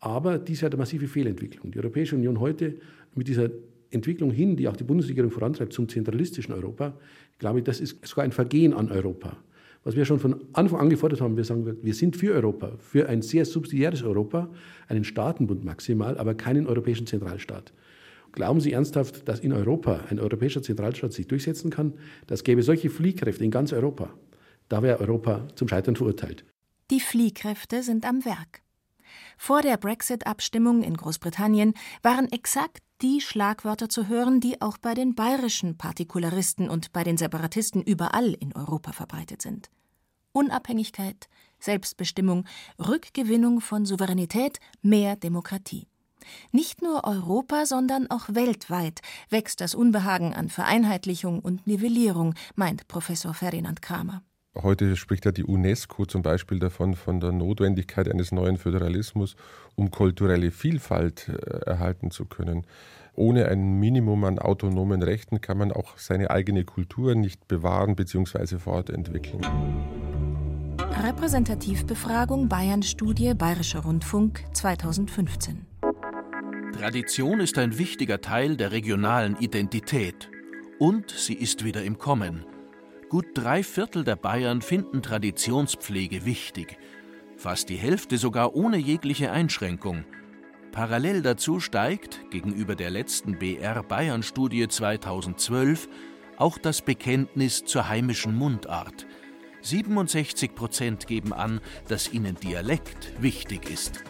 Aber 0.00 0.40
dies 0.40 0.64
hat 0.64 0.72
eine 0.72 0.80
massive 0.80 1.06
Fehlentwicklung. 1.06 1.70
Die 1.70 1.78
Europäische 1.78 2.16
Union 2.16 2.40
heute 2.40 2.74
mit 3.14 3.28
dieser 3.28 3.50
Entwicklung 3.90 4.30
hin, 4.30 4.56
die 4.56 4.68
auch 4.68 4.76
die 4.76 4.84
Bundesregierung 4.84 5.30
vorantreibt 5.30 5.72
zum 5.72 5.88
zentralistischen 5.88 6.54
Europa, 6.54 6.94
glaube 7.38 7.58
ich, 7.58 7.64
das 7.64 7.80
ist 7.80 8.06
sogar 8.06 8.24
ein 8.24 8.32
Vergehen 8.32 8.72
an 8.72 8.90
Europa. 8.90 9.36
Was 9.82 9.96
wir 9.96 10.04
schon 10.04 10.20
von 10.20 10.44
Anfang 10.52 10.80
an 10.80 10.90
gefordert 10.90 11.20
haben, 11.22 11.36
wir 11.36 11.44
sagen, 11.44 11.78
wir 11.82 11.94
sind 11.94 12.16
für 12.16 12.34
Europa, 12.34 12.72
für 12.78 13.08
ein 13.08 13.22
sehr 13.22 13.46
subsidiäres 13.46 14.02
Europa, 14.02 14.50
einen 14.88 15.04
Staatenbund 15.04 15.64
maximal, 15.64 16.18
aber 16.18 16.34
keinen 16.34 16.66
europäischen 16.66 17.06
Zentralstaat. 17.06 17.72
Glauben 18.32 18.60
Sie 18.60 18.72
ernsthaft, 18.72 19.26
dass 19.26 19.40
in 19.40 19.52
Europa 19.52 20.04
ein 20.10 20.20
europäischer 20.20 20.62
Zentralstaat 20.62 21.12
sich 21.12 21.26
durchsetzen 21.26 21.70
kann? 21.70 21.94
Das 22.26 22.44
gäbe 22.44 22.62
solche 22.62 22.90
Fliehkräfte 22.90 23.42
in 23.42 23.50
ganz 23.50 23.72
Europa. 23.72 24.10
Da 24.68 24.82
wäre 24.82 25.00
Europa 25.00 25.48
zum 25.56 25.66
Scheitern 25.66 25.96
verurteilt. 25.96 26.44
Die 26.90 27.00
Fliehkräfte 27.00 27.82
sind 27.82 28.06
am 28.06 28.24
Werk. 28.24 28.60
Vor 29.36 29.62
der 29.62 29.76
Brexit-Abstimmung 29.76 30.82
in 30.82 30.96
Großbritannien 30.96 31.74
waren 32.02 32.30
exakt 32.30 32.82
die 33.02 33.20
Schlagwörter 33.20 33.88
zu 33.88 34.08
hören, 34.08 34.40
die 34.40 34.60
auch 34.60 34.78
bei 34.78 34.94
den 34.94 35.14
bayerischen 35.14 35.76
Partikularisten 35.78 36.68
und 36.68 36.92
bei 36.92 37.04
den 37.04 37.16
Separatisten 37.16 37.82
überall 37.82 38.34
in 38.34 38.54
Europa 38.54 38.92
verbreitet 38.92 39.42
sind. 39.42 39.70
Unabhängigkeit, 40.32 41.28
Selbstbestimmung, 41.58 42.44
Rückgewinnung 42.78 43.60
von 43.60 43.86
Souveränität, 43.86 44.58
mehr 44.82 45.16
Demokratie. 45.16 45.86
Nicht 46.52 46.82
nur 46.82 47.04
Europa, 47.04 47.66
sondern 47.66 48.10
auch 48.10 48.26
weltweit 48.28 49.00
wächst 49.30 49.60
das 49.60 49.74
Unbehagen 49.74 50.34
an 50.34 50.48
Vereinheitlichung 50.48 51.40
und 51.40 51.66
Nivellierung, 51.66 52.34
meint 52.54 52.88
Professor 52.88 53.34
Ferdinand 53.34 53.82
Kramer. 53.82 54.22
Heute 54.56 54.96
spricht 54.96 55.24
ja 55.26 55.32
die 55.32 55.44
UNESCO 55.44 56.06
zum 56.06 56.22
Beispiel 56.22 56.58
davon, 56.58 56.94
von 56.94 57.20
der 57.20 57.30
Notwendigkeit 57.30 58.08
eines 58.08 58.32
neuen 58.32 58.56
Föderalismus, 58.56 59.36
um 59.76 59.92
kulturelle 59.92 60.50
Vielfalt 60.50 61.28
äh, 61.28 61.70
erhalten 61.70 62.10
zu 62.10 62.24
können. 62.24 62.66
Ohne 63.14 63.46
ein 63.46 63.78
Minimum 63.78 64.24
an 64.24 64.38
autonomen 64.40 65.02
Rechten 65.02 65.40
kann 65.40 65.58
man 65.58 65.70
auch 65.70 65.98
seine 65.98 66.30
eigene 66.30 66.64
Kultur 66.64 67.14
nicht 67.14 67.46
bewahren 67.46 67.94
bzw. 67.94 68.58
fortentwickeln. 68.58 69.46
Repräsentativbefragung 71.00 72.48
Bayern-Studie 72.48 73.34
Bayerischer 73.34 73.80
Rundfunk 73.80 74.44
2015. 74.52 75.66
Tradition 76.76 77.38
ist 77.40 77.56
ein 77.56 77.78
wichtiger 77.78 78.20
Teil 78.20 78.56
der 78.56 78.72
regionalen 78.72 79.36
Identität. 79.36 80.28
Und 80.78 81.10
sie 81.10 81.34
ist 81.34 81.64
wieder 81.64 81.84
im 81.84 81.98
Kommen. 81.98 82.44
Gut 83.10 83.26
drei 83.34 83.64
Viertel 83.64 84.04
der 84.04 84.14
Bayern 84.14 84.62
finden 84.62 85.02
Traditionspflege 85.02 86.24
wichtig, 86.24 86.78
fast 87.36 87.68
die 87.68 87.76
Hälfte 87.76 88.18
sogar 88.18 88.54
ohne 88.54 88.76
jegliche 88.76 89.32
Einschränkung. 89.32 90.04
Parallel 90.70 91.20
dazu 91.20 91.58
steigt, 91.58 92.30
gegenüber 92.30 92.76
der 92.76 92.90
letzten 92.90 93.36
BR 93.36 93.82
Bayern 93.82 94.22
Studie 94.22 94.68
2012, 94.68 95.88
auch 96.36 96.56
das 96.56 96.82
Bekenntnis 96.82 97.64
zur 97.64 97.88
heimischen 97.88 98.36
Mundart. 98.36 99.08
67 99.62 100.54
Prozent 100.54 101.08
geben 101.08 101.32
an, 101.32 101.60
dass 101.88 102.12
ihnen 102.12 102.36
Dialekt 102.36 103.20
wichtig 103.20 103.68
ist. 103.68 104.04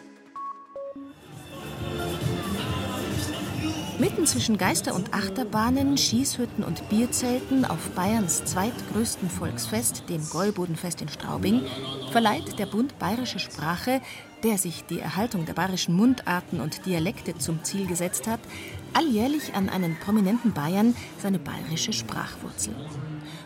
Mitten 4.00 4.24
zwischen 4.24 4.56
Geister- 4.56 4.94
und 4.94 5.12
Achterbahnen, 5.12 5.98
Schießhütten 5.98 6.64
und 6.64 6.88
Bierzelten 6.88 7.66
auf 7.66 7.90
Bayerns 7.90 8.42
zweitgrößten 8.46 9.28
Volksfest, 9.28 10.04
dem 10.08 10.26
Gäubodenfest 10.30 11.02
in 11.02 11.10
Straubing, 11.10 11.60
verleiht 12.10 12.58
der 12.58 12.64
Bund 12.64 12.98
Bayerische 12.98 13.38
Sprache, 13.38 14.00
der 14.42 14.56
sich 14.56 14.84
die 14.86 15.00
Erhaltung 15.00 15.44
der 15.44 15.52
bayerischen 15.52 15.94
Mundarten 15.94 16.62
und 16.62 16.86
Dialekte 16.86 17.36
zum 17.36 17.62
Ziel 17.62 17.86
gesetzt 17.86 18.26
hat, 18.26 18.40
alljährlich 18.94 19.52
an 19.52 19.68
einen 19.68 19.96
prominenten 19.96 20.54
Bayern 20.54 20.96
seine 21.18 21.38
bayerische 21.38 21.92
Sprachwurzel. 21.92 22.74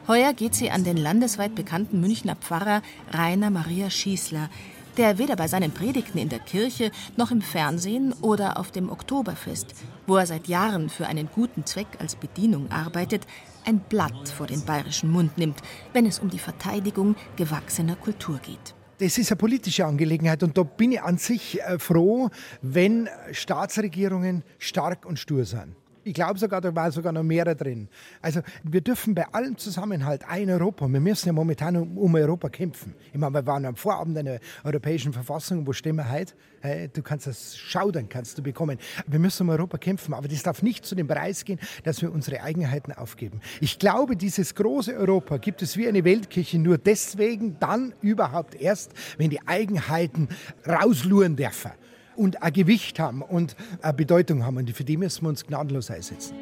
Heuer 0.06 0.34
geht 0.34 0.54
sie 0.54 0.70
an 0.70 0.84
den 0.84 0.99
landesweit 0.99 1.56
bekannten 1.56 2.00
Münchner 2.00 2.37
Pfarrer 2.37 2.82
Rainer 3.11 3.50
Maria 3.50 3.90
Schießler, 3.90 4.50
der 4.97 5.19
weder 5.19 5.37
bei 5.37 5.49
seinen 5.49 5.73
Predigten 5.73 6.19
in 6.19 6.29
der 6.29 6.39
Kirche 6.39 6.91
noch 7.17 7.31
im 7.31 7.43
Fernsehen 7.43 8.13
oder 8.21 8.59
auf 8.59 8.71
dem 8.71 8.91
Oktoberfest, 8.91 9.75
wo 10.07 10.17
er 10.17 10.27
seit 10.27 10.49
Jahren 10.49 10.89
für 10.89 11.07
einen 11.07 11.29
guten 11.33 11.67
Zweck 11.67 11.87
als 11.99 12.17
Bedienung 12.17 12.71
arbeitet, 12.71 13.27
ein 13.65 13.81
Blatt 13.81 14.29
vor 14.29 14.47
den 14.47 14.65
bayerischen 14.65 15.11
Mund 15.11 15.39
nimmt, 15.39 15.59
wenn 15.93 16.07
es 16.07 16.19
um 16.19 16.31
die 16.31 16.39
Verteidigung 16.39 17.17
gewachsener 17.37 17.97
Kultur 17.97 18.39
geht. 18.39 18.75
Das 18.99 19.19
ist 19.19 19.31
eine 19.31 19.37
politische 19.37 19.85
Angelegenheit 19.85 20.43
und 20.43 20.57
da 20.57 20.63
bin 20.63 20.93
ich 20.93 21.03
an 21.03 21.19
sich 21.19 21.61
äh, 21.61 21.79
froh, 21.79 22.31
wenn 22.63 23.09
Staatsregierungen 23.33 24.45
stark 24.59 25.05
und 25.05 25.19
stur 25.19 25.45
sind. 25.45 25.75
Ich 26.06 26.12
glaube 26.12 26.38
sogar, 26.38 26.61
da 26.61 26.75
war 26.75 26.92
sogar 26.92 27.12
noch 27.12 27.23
mehr 27.23 27.54
drin. 27.54 27.88
Also 28.20 28.40
wir 28.62 28.82
dürfen 28.82 29.14
bei 29.14 29.26
allem 29.32 29.56
Zusammenhalt 29.56 30.28
ein 30.28 30.50
Europa, 30.50 30.87
wir 30.87 31.00
müssen 31.00 31.28
ja 31.28 31.32
momentan 31.32 31.76
um, 31.76 31.96
um 31.96 32.14
Europa 32.14 32.50
kämpfen. 32.50 32.94
Ich 33.11 33.18
meine, 33.18 33.32
wir 33.32 33.46
waren 33.46 33.64
am 33.64 33.75
Vorabend 33.75 34.18
einer 34.18 34.38
europäischen 34.64 35.14
Verfassung, 35.14 35.66
wo 35.66 35.73
stehen 35.73 35.96
wir 35.96 36.11
heute? 36.11 36.34
Hey, 36.61 36.90
du 36.92 37.02
kannst 37.02 37.26
das 37.26 37.56
schaudern, 37.56 38.11
kannst 38.11 38.37
du 38.37 38.42
bekommen. 38.42 38.78
Wir 39.06 39.18
müssen 39.18 39.44
um 39.44 39.49
Europa 39.49 39.78
kämpfen, 39.78 40.12
aber 40.12 40.28
das 40.28 40.42
darf 40.42 40.62
nicht 40.62 40.84
zu 40.84 40.94
dem 40.94 41.06
Preis 41.06 41.46
gehen, 41.46 41.58
dass 41.84 42.02
wir 42.02 42.12
unsere 42.12 42.42
Eigenheiten 42.42 42.92
aufgeben. 42.92 43.40
Ich 43.62 43.78
glaube, 43.78 44.14
dieses 44.14 44.54
große 44.54 44.94
Europa 44.94 45.38
gibt 45.38 45.62
es 45.62 45.78
wie 45.78 45.88
eine 45.88 46.04
Weltkirche 46.04 46.58
nur 46.58 46.76
deswegen 46.76 47.58
dann 47.61 47.94
überhaupt 48.02 48.54
erst, 48.54 48.92
wenn 49.16 49.30
die 49.30 49.46
Eigenheiten 49.46 50.28
rausluren 50.66 51.37
dürfen 51.37 51.73
und 52.16 52.42
ein 52.42 52.52
Gewicht 52.52 52.99
haben 52.99 53.23
und 53.23 53.56
eine 53.83 53.92
Bedeutung 53.92 54.44
haben. 54.44 54.56
Und 54.56 54.71
für 54.71 54.85
die 54.85 54.97
müssen 54.97 55.23
wir 55.23 55.28
uns 55.28 55.47
gnadenlos 55.47 55.90
einsetzen. 55.90 56.35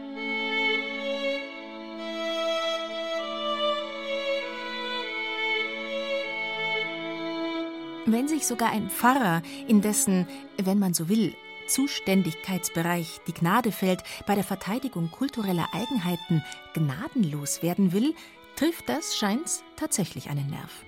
Wenn 8.05 8.27
sich 8.27 8.47
sogar 8.47 8.71
ein 8.71 8.91
Pfarrer, 8.91 9.43
in 9.69 9.81
dessen, 9.81 10.27
wenn 10.61 10.79
man 10.79 10.93
so 10.93 11.09
will, 11.09 11.35
Zuständigkeitsbereich 11.69 13.21
die 13.27 13.33
Gnade 13.33 13.71
fällt, 13.71 14.03
bei 14.27 14.35
der 14.35 14.45
Verteidigung 14.45 15.11
kultureller 15.11 15.69
Eigenheiten 15.73 16.45
gnadenlos 16.75 17.63
werden 17.63 17.93
will, 17.93 18.15
trifft 18.57 18.89
das, 18.89 19.17
scheint's, 19.17 19.63
tatsächlich 19.77 20.29
einen 20.29 20.51
Nerv. 20.51 20.85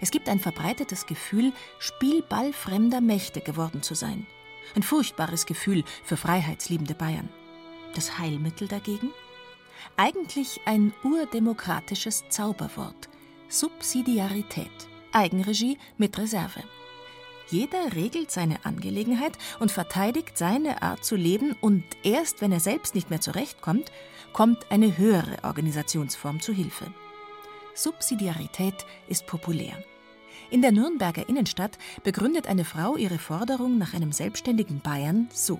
Es 0.00 0.10
gibt 0.10 0.28
ein 0.28 0.38
verbreitetes 0.38 1.06
Gefühl, 1.06 1.52
Spielball 1.78 2.52
fremder 2.52 3.00
Mächte 3.00 3.40
geworden 3.40 3.82
zu 3.82 3.94
sein. 3.94 4.26
Ein 4.74 4.82
furchtbares 4.82 5.46
Gefühl 5.46 5.84
für 6.04 6.16
freiheitsliebende 6.16 6.94
Bayern. 6.94 7.28
Das 7.94 8.18
Heilmittel 8.18 8.68
dagegen? 8.68 9.10
Eigentlich 9.96 10.60
ein 10.64 10.92
urdemokratisches 11.02 12.24
Zauberwort. 12.28 13.08
Subsidiarität. 13.48 14.70
Eigenregie 15.12 15.78
mit 15.96 16.18
Reserve. 16.18 16.62
Jeder 17.50 17.94
regelt 17.94 18.30
seine 18.30 18.64
Angelegenheit 18.66 19.38
und 19.58 19.72
verteidigt 19.72 20.36
seine 20.36 20.82
Art 20.82 21.04
zu 21.04 21.16
leben 21.16 21.56
und 21.60 21.84
erst 22.02 22.42
wenn 22.42 22.52
er 22.52 22.60
selbst 22.60 22.94
nicht 22.94 23.08
mehr 23.08 23.22
zurechtkommt, 23.22 23.90
kommt 24.34 24.70
eine 24.70 24.98
höhere 24.98 25.42
Organisationsform 25.44 26.40
zu 26.40 26.52
Hilfe. 26.52 26.92
Subsidiarität 27.78 28.74
ist 29.08 29.26
populär. 29.26 29.72
In 30.50 30.62
der 30.62 30.72
Nürnberger 30.72 31.28
Innenstadt 31.28 31.78
begründet 32.02 32.48
eine 32.48 32.64
Frau 32.64 32.96
ihre 32.96 33.18
Forderung 33.18 33.78
nach 33.78 33.94
einem 33.94 34.12
selbstständigen 34.12 34.80
Bayern 34.80 35.28
so. 35.32 35.58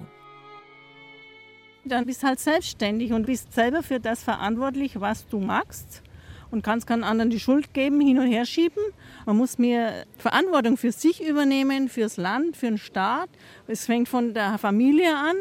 Dann 1.84 2.06
bist 2.06 2.24
halt 2.24 2.40
selbstständig 2.40 3.12
und 3.12 3.26
bist 3.26 3.52
selber 3.52 3.82
für 3.82 4.00
das 4.00 4.24
verantwortlich, 4.24 5.00
was 5.00 5.28
du 5.28 5.38
magst 5.38 6.02
und 6.50 6.62
kannst 6.62 6.86
keinen 6.86 7.04
anderen 7.04 7.30
die 7.30 7.38
Schuld 7.38 7.72
geben, 7.72 8.00
hin 8.00 8.18
und 8.18 8.26
her 8.26 8.46
schieben. 8.46 8.82
Man 9.24 9.36
muss 9.36 9.58
mehr 9.58 10.04
Verantwortung 10.16 10.76
für 10.76 10.92
sich 10.92 11.22
übernehmen, 11.22 11.88
fürs 11.88 12.16
Land, 12.16 12.56
für 12.56 12.66
den 12.66 12.78
Staat. 12.78 13.30
Es 13.66 13.86
fängt 13.86 14.08
von 14.08 14.34
der 14.34 14.58
Familie 14.58 15.14
an, 15.14 15.36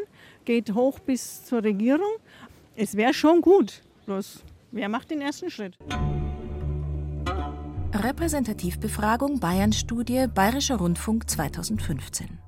geht 0.46 0.74
hoch 0.74 1.00
bis 1.00 1.44
zur 1.46 1.64
Regierung. 1.64 2.12
Es 2.76 2.96
wäre 2.96 3.14
schon 3.14 3.42
gut, 3.42 3.82
bloß 4.06 4.44
wer 4.72 4.90
macht 4.90 5.10
den 5.10 5.22
ersten 5.22 5.50
Schritt? 5.50 5.78
Repräsentativbefragung 8.08 9.42
Bayern-Studie 9.42 10.28
Bayerischer 10.34 10.78
Rundfunk 10.78 11.30
2015. 11.30 12.40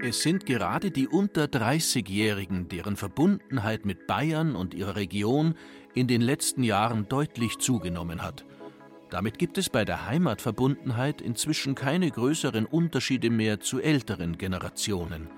Es 0.00 0.22
sind 0.22 0.46
gerade 0.46 0.90
die 0.90 1.06
unter 1.06 1.44
30-Jährigen, 1.44 2.66
deren 2.68 2.96
Verbundenheit 2.96 3.84
mit 3.84 4.06
Bayern 4.06 4.56
und 4.56 4.72
ihrer 4.72 4.96
Region 4.96 5.54
in 5.92 6.06
den 6.06 6.22
letzten 6.22 6.62
Jahren 6.62 7.06
deutlich 7.10 7.58
zugenommen 7.58 8.22
hat. 8.22 8.46
Damit 9.10 9.38
gibt 9.38 9.58
es 9.58 9.68
bei 9.68 9.84
der 9.84 10.06
Heimatverbundenheit 10.06 11.20
inzwischen 11.20 11.74
keine 11.74 12.10
größeren 12.10 12.64
Unterschiede 12.64 13.28
mehr 13.28 13.60
zu 13.60 13.82
älteren 13.82 14.38
Generationen. 14.38 15.28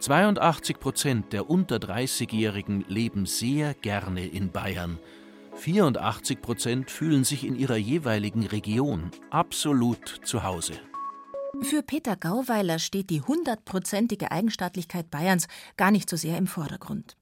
82 0.00 0.78
Prozent 0.78 1.32
der 1.32 1.48
unter 1.48 1.76
30-Jährigen 1.76 2.84
leben 2.88 3.24
sehr 3.24 3.72
gerne 3.72 4.26
in 4.26 4.52
Bayern. 4.52 4.98
84 5.58 6.40
Prozent 6.40 6.90
fühlen 6.90 7.24
sich 7.24 7.44
in 7.44 7.56
ihrer 7.56 7.76
jeweiligen 7.76 8.46
Region 8.46 9.10
absolut 9.30 10.20
zu 10.24 10.44
Hause. 10.44 10.74
Für 11.62 11.82
Peter 11.82 12.16
Gauweiler 12.16 12.78
steht 12.78 13.10
die 13.10 13.20
hundertprozentige 13.20 14.30
Eigenstaatlichkeit 14.30 15.10
Bayerns 15.10 15.48
gar 15.76 15.90
nicht 15.90 16.08
so 16.08 16.16
sehr 16.16 16.38
im 16.38 16.46
Vordergrund. 16.46 17.16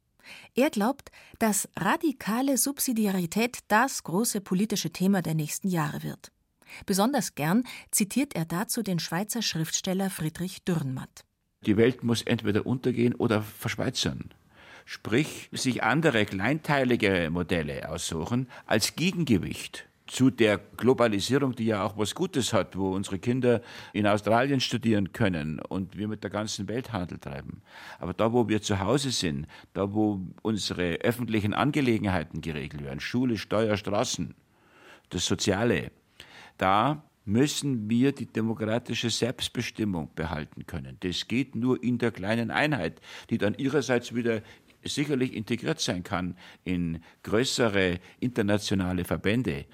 Er 0.55 0.70
glaubt, 0.70 1.11
dass 1.38 1.68
radikale 1.77 2.59
Subsidiarität 2.59 3.61
das 3.68 4.03
große 4.03 4.40
politische 4.40 4.90
Thema 4.90 5.22
der 5.22 5.35
nächsten 5.35 5.68
Jahre 5.68 6.03
wird. 6.03 6.33
Besonders 6.85 7.37
gern 7.37 7.64
zitiert 7.90 8.35
er 8.35 8.44
dazu 8.44 8.83
den 8.83 8.99
Schweizer 8.99 9.40
Schriftsteller 9.40 10.11
Friedrich 10.11 10.64
Dürrenmatt. 10.64 11.25
Die 11.64 11.77
Welt 11.77 12.03
muss 12.03 12.22
entweder 12.22 12.66
untergehen 12.66 13.14
oder 13.14 13.40
verschweizern 13.42 14.35
sprich 14.87 15.51
sich 15.53 15.83
andere 15.83 16.25
kleinteiligere 16.25 17.29
Modelle 17.29 17.90
aussuchen 17.90 18.49
als 18.66 18.94
Gegengewicht 18.94 19.87
zu 20.07 20.31
der 20.31 20.59
Globalisierung, 20.77 21.57
die 21.57 21.66
ja 21.66 21.83
auch 21.83 21.99
was 21.99 22.14
Gutes 22.14 22.53
hat, 22.53 22.79
wo 22.79 22.94
unsere 22.94 23.18
Kinder 23.18 23.61
in 23.92 24.07
Australien 24.07 24.61
studieren 24.61 25.12
können 25.12 25.59
und 25.59 25.99
wir 25.99 26.07
mit 26.07 26.22
der 26.22 26.31
ganzen 26.31 26.68
Welt 26.68 26.92
Handel 26.92 27.18
treiben. 27.18 27.62
Aber 27.99 28.14
da, 28.14 28.33
wo 28.33 28.49
wir 28.49 28.62
zu 28.62 28.79
Hause 28.79 29.11
sind, 29.11 29.49
da, 29.75 29.92
wo 29.92 30.20
unsere 30.42 30.99
öffentlichen 30.99 31.53
Angelegenheiten 31.53 32.40
geregelt 32.40 32.85
werden, 32.85 33.01
Schule, 33.01 33.37
Steuer, 33.37 33.77
Straßen, 33.77 34.37
das 35.11 35.27
Soziale, 35.27 35.90
da 36.57 37.03
müssen 37.25 37.90
wir 37.90 38.12
die 38.12 38.27
demokratische 38.27 39.11
Selbstbestimmung 39.11 40.11
behalten 40.14 40.64
können. 40.66 40.96
Das 41.01 41.27
geht 41.27 41.57
nur 41.57 41.83
in 41.83 41.99
der 41.99 42.12
kleinen 42.12 42.53
Einheit, 42.53 43.01
die 43.31 43.38
dann 43.38 43.55
ihrerseits 43.55 44.14
wieder 44.14 44.42
sicherlich 44.88 45.35
integriert 45.35 45.81
sein 45.81 46.03
kann 46.03 46.37
in 46.64 47.03
größere 47.22 47.99
internationale 48.20 49.05
Verbände. 49.05 49.66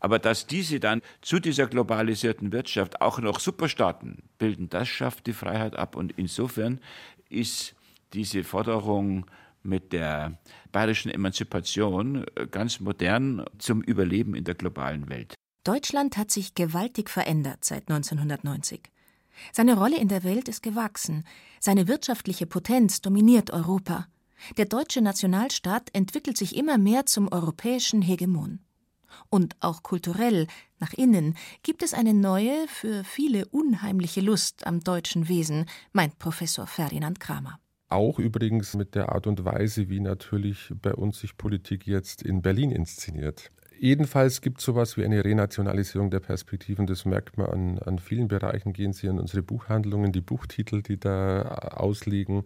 Aber 0.00 0.18
dass 0.18 0.48
diese 0.48 0.80
dann 0.80 1.00
zu 1.20 1.38
dieser 1.38 1.68
globalisierten 1.68 2.50
Wirtschaft 2.50 3.00
auch 3.00 3.20
noch 3.20 3.38
Superstaaten 3.38 4.24
bilden, 4.36 4.68
das 4.68 4.88
schafft 4.88 5.28
die 5.28 5.32
Freiheit 5.32 5.76
ab. 5.76 5.94
Und 5.94 6.12
insofern 6.16 6.80
ist 7.28 7.76
diese 8.12 8.42
Forderung 8.42 9.26
mit 9.62 9.92
der 9.92 10.40
bayerischen 10.72 11.10
Emanzipation 11.12 12.26
ganz 12.50 12.80
modern 12.80 13.44
zum 13.58 13.80
Überleben 13.80 14.34
in 14.34 14.42
der 14.42 14.56
globalen 14.56 15.08
Welt. 15.08 15.34
Deutschland 15.64 16.16
hat 16.16 16.32
sich 16.32 16.56
gewaltig 16.56 17.08
verändert 17.08 17.64
seit 17.64 17.88
1990. 17.88 18.90
Seine 19.52 19.78
Rolle 19.78 19.98
in 19.98 20.08
der 20.08 20.24
Welt 20.24 20.48
ist 20.48 20.62
gewachsen, 20.62 21.24
seine 21.60 21.86
wirtschaftliche 21.86 22.46
Potenz 22.46 23.00
dominiert 23.00 23.52
Europa. 23.52 24.08
Der 24.56 24.66
deutsche 24.66 25.00
Nationalstaat 25.00 25.90
entwickelt 25.92 26.36
sich 26.36 26.56
immer 26.56 26.78
mehr 26.78 27.06
zum 27.06 27.30
europäischen 27.32 28.02
Hegemon. 28.02 28.60
Und 29.28 29.56
auch 29.60 29.82
kulturell, 29.82 30.46
nach 30.78 30.92
innen, 30.94 31.36
gibt 31.62 31.82
es 31.82 31.94
eine 31.94 32.14
neue, 32.14 32.66
für 32.68 33.04
viele 33.04 33.46
unheimliche 33.46 34.20
Lust 34.20 34.66
am 34.66 34.80
deutschen 34.80 35.28
Wesen, 35.28 35.66
meint 35.92 36.18
Professor 36.18 36.66
Ferdinand 36.66 37.20
Kramer. 37.20 37.58
Auch 37.88 38.18
übrigens 38.18 38.74
mit 38.74 38.94
der 38.94 39.10
Art 39.10 39.26
und 39.26 39.44
Weise, 39.44 39.90
wie 39.90 40.00
natürlich 40.00 40.72
bei 40.80 40.94
uns 40.94 41.20
sich 41.20 41.36
Politik 41.36 41.86
jetzt 41.86 42.22
in 42.22 42.40
Berlin 42.40 42.70
inszeniert. 42.70 43.50
Jedenfalls 43.78 44.40
gibt 44.40 44.60
es 44.60 44.64
sowas 44.64 44.96
wie 44.96 45.04
eine 45.04 45.24
Renationalisierung 45.24 46.08
der 46.08 46.20
Perspektiven. 46.20 46.86
Das 46.86 47.04
merkt 47.04 47.36
man 47.36 47.48
an, 47.48 47.78
an 47.80 47.98
vielen 47.98 48.28
Bereichen. 48.28 48.72
Gehen 48.72 48.92
Sie 48.92 49.08
in 49.08 49.18
unsere 49.18 49.42
Buchhandlungen, 49.42 50.12
die 50.12 50.20
Buchtitel, 50.20 50.82
die 50.82 50.98
da 51.00 51.42
ausliegen, 51.42 52.44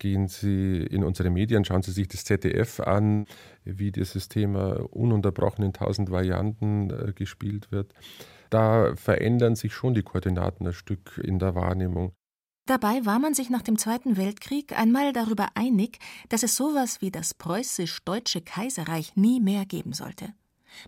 gehen 0.00 0.26
Sie 0.26 0.78
in 0.78 1.04
unsere 1.04 1.30
Medien, 1.30 1.64
schauen 1.64 1.82
Sie 1.82 1.92
sich 1.92 2.08
das 2.08 2.24
ZDF 2.24 2.80
an, 2.80 3.26
wie 3.64 3.92
dieses 3.92 4.28
Thema 4.28 4.80
ununterbrochen 4.92 5.64
in 5.64 5.72
tausend 5.72 6.10
Varianten 6.10 6.90
äh, 6.90 7.12
gespielt 7.12 7.70
wird. 7.70 7.94
Da 8.50 8.96
verändern 8.96 9.54
sich 9.54 9.72
schon 9.72 9.94
die 9.94 10.02
Koordinaten 10.02 10.66
ein 10.66 10.72
Stück 10.72 11.20
in 11.22 11.38
der 11.38 11.54
Wahrnehmung. 11.54 12.12
Dabei 12.66 13.04
war 13.04 13.18
man 13.18 13.34
sich 13.34 13.50
nach 13.50 13.62
dem 13.62 13.78
Zweiten 13.78 14.16
Weltkrieg 14.16 14.76
einmal 14.78 15.12
darüber 15.12 15.48
einig, 15.54 15.98
dass 16.28 16.42
es 16.42 16.56
sowas 16.56 17.00
wie 17.00 17.10
das 17.10 17.34
preußisch-deutsche 17.34 18.42
Kaiserreich 18.42 19.16
nie 19.16 19.40
mehr 19.40 19.66
geben 19.66 19.92
sollte. 19.92 20.32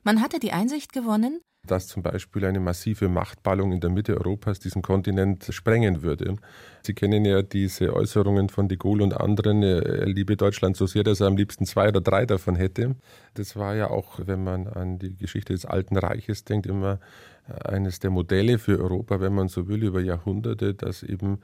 Man 0.04 0.20
hatte 0.20 0.38
die 0.38 0.52
Einsicht 0.52 0.92
gewonnen, 0.92 1.40
dass 1.66 1.86
zum 1.86 2.02
Beispiel 2.02 2.44
eine 2.44 2.58
massive 2.58 3.08
Machtballung 3.08 3.72
in 3.72 3.80
der 3.80 3.90
Mitte 3.90 4.16
Europas 4.16 4.58
diesen 4.58 4.82
Kontinent 4.82 5.46
sprengen 5.50 6.02
würde. 6.02 6.36
Sie 6.82 6.92
kennen 6.92 7.24
ja 7.24 7.42
diese 7.42 7.94
Äußerungen 7.94 8.48
von 8.48 8.66
de 8.68 8.76
Gaulle 8.76 9.04
und 9.04 9.14
anderen, 9.14 9.62
er 9.62 10.06
liebe 10.06 10.36
Deutschland 10.36 10.76
so 10.76 10.86
sehr, 10.86 11.04
dass 11.04 11.20
er 11.20 11.28
am 11.28 11.36
liebsten 11.36 11.64
zwei 11.64 11.88
oder 11.88 12.00
drei 12.00 12.26
davon 12.26 12.56
hätte. 12.56 12.96
Das 13.34 13.54
war 13.54 13.76
ja 13.76 13.90
auch, 13.90 14.18
wenn 14.26 14.42
man 14.42 14.66
an 14.66 14.98
die 14.98 15.16
Geschichte 15.16 15.52
des 15.52 15.64
Alten 15.64 15.96
Reiches 15.96 16.44
denkt, 16.44 16.66
immer 16.66 16.98
eines 17.46 18.00
der 18.00 18.10
Modelle 18.10 18.58
für 18.58 18.80
Europa, 18.80 19.20
wenn 19.20 19.34
man 19.34 19.48
so 19.48 19.68
will, 19.68 19.84
über 19.84 20.00
Jahrhunderte, 20.00 20.74
dass 20.74 21.02
eben 21.02 21.38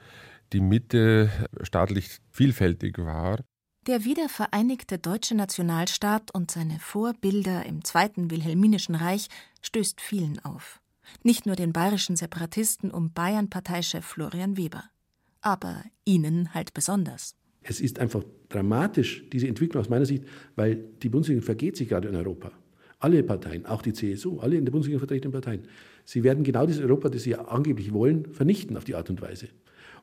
die 0.53 0.61
Mitte 0.61 1.31
staatlich 1.63 2.19
vielfältig 2.31 2.99
war. 2.99 3.39
Der 3.89 4.05
wiedervereinigte 4.05 4.99
deutsche 4.99 5.35
Nationalstaat 5.35 6.31
und 6.35 6.51
seine 6.51 6.79
Vorbilder 6.79 7.65
im 7.65 7.83
Zweiten 7.85 8.31
Wilhelminischen 8.31 8.95
Reich 8.95 9.29
stößt 9.63 10.03
vielen 10.03 10.39
auf. 10.41 10.83
Nicht 11.23 11.47
nur 11.47 11.57
den 11.57 11.73
bayerischen 11.73 12.15
Separatisten 12.15 12.91
um 12.91 13.15
Bayern-Parteichef 13.15 14.05
Florian 14.05 14.59
Weber. 14.59 14.85
Aber 15.41 15.83
ihnen 16.05 16.53
halt 16.53 16.75
besonders. 16.75 17.35
Es 17.63 17.81
ist 17.81 17.99
einfach 17.99 18.25
dramatisch, 18.51 19.25
diese 19.33 19.49
Entwicklung 19.49 19.81
aus 19.81 19.89
meiner 19.89 20.05
Sicht, 20.05 20.25
weil 20.55 20.77
die 21.03 21.09
Bundesregierung 21.09 21.47
vergeht 21.47 21.79
sich 21.79 21.89
gerade 21.89 22.09
in 22.09 22.15
Europa. 22.15 22.53
Alle 22.99 23.23
Parteien, 23.23 23.65
auch 23.65 23.81
die 23.81 23.95
CSU, 23.95 24.39
alle 24.41 24.57
in 24.57 24.67
der 24.67 24.73
Bundesregierung 24.73 25.01
vertretenen 25.07 25.33
Parteien, 25.33 25.63
sie 26.05 26.23
werden 26.25 26.45
genau 26.45 26.67
dieses 26.67 26.83
Europa, 26.83 27.09
das 27.09 27.23
sie 27.23 27.37
angeblich 27.37 27.95
wollen, 27.95 28.35
vernichten 28.35 28.77
auf 28.77 28.85
die 28.85 28.97
Art 28.97 29.09
und 29.09 29.23
Weise. 29.23 29.49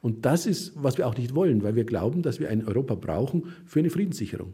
Und 0.01 0.25
das 0.25 0.45
ist, 0.45 0.73
was 0.75 0.97
wir 0.97 1.07
auch 1.07 1.17
nicht 1.17 1.35
wollen, 1.35 1.63
weil 1.63 1.75
wir 1.75 1.85
glauben, 1.85 2.21
dass 2.21 2.39
wir 2.39 2.49
ein 2.49 2.67
Europa 2.67 2.95
brauchen 2.95 3.53
für 3.65 3.79
eine 3.79 3.89
Friedenssicherung. 3.89 4.53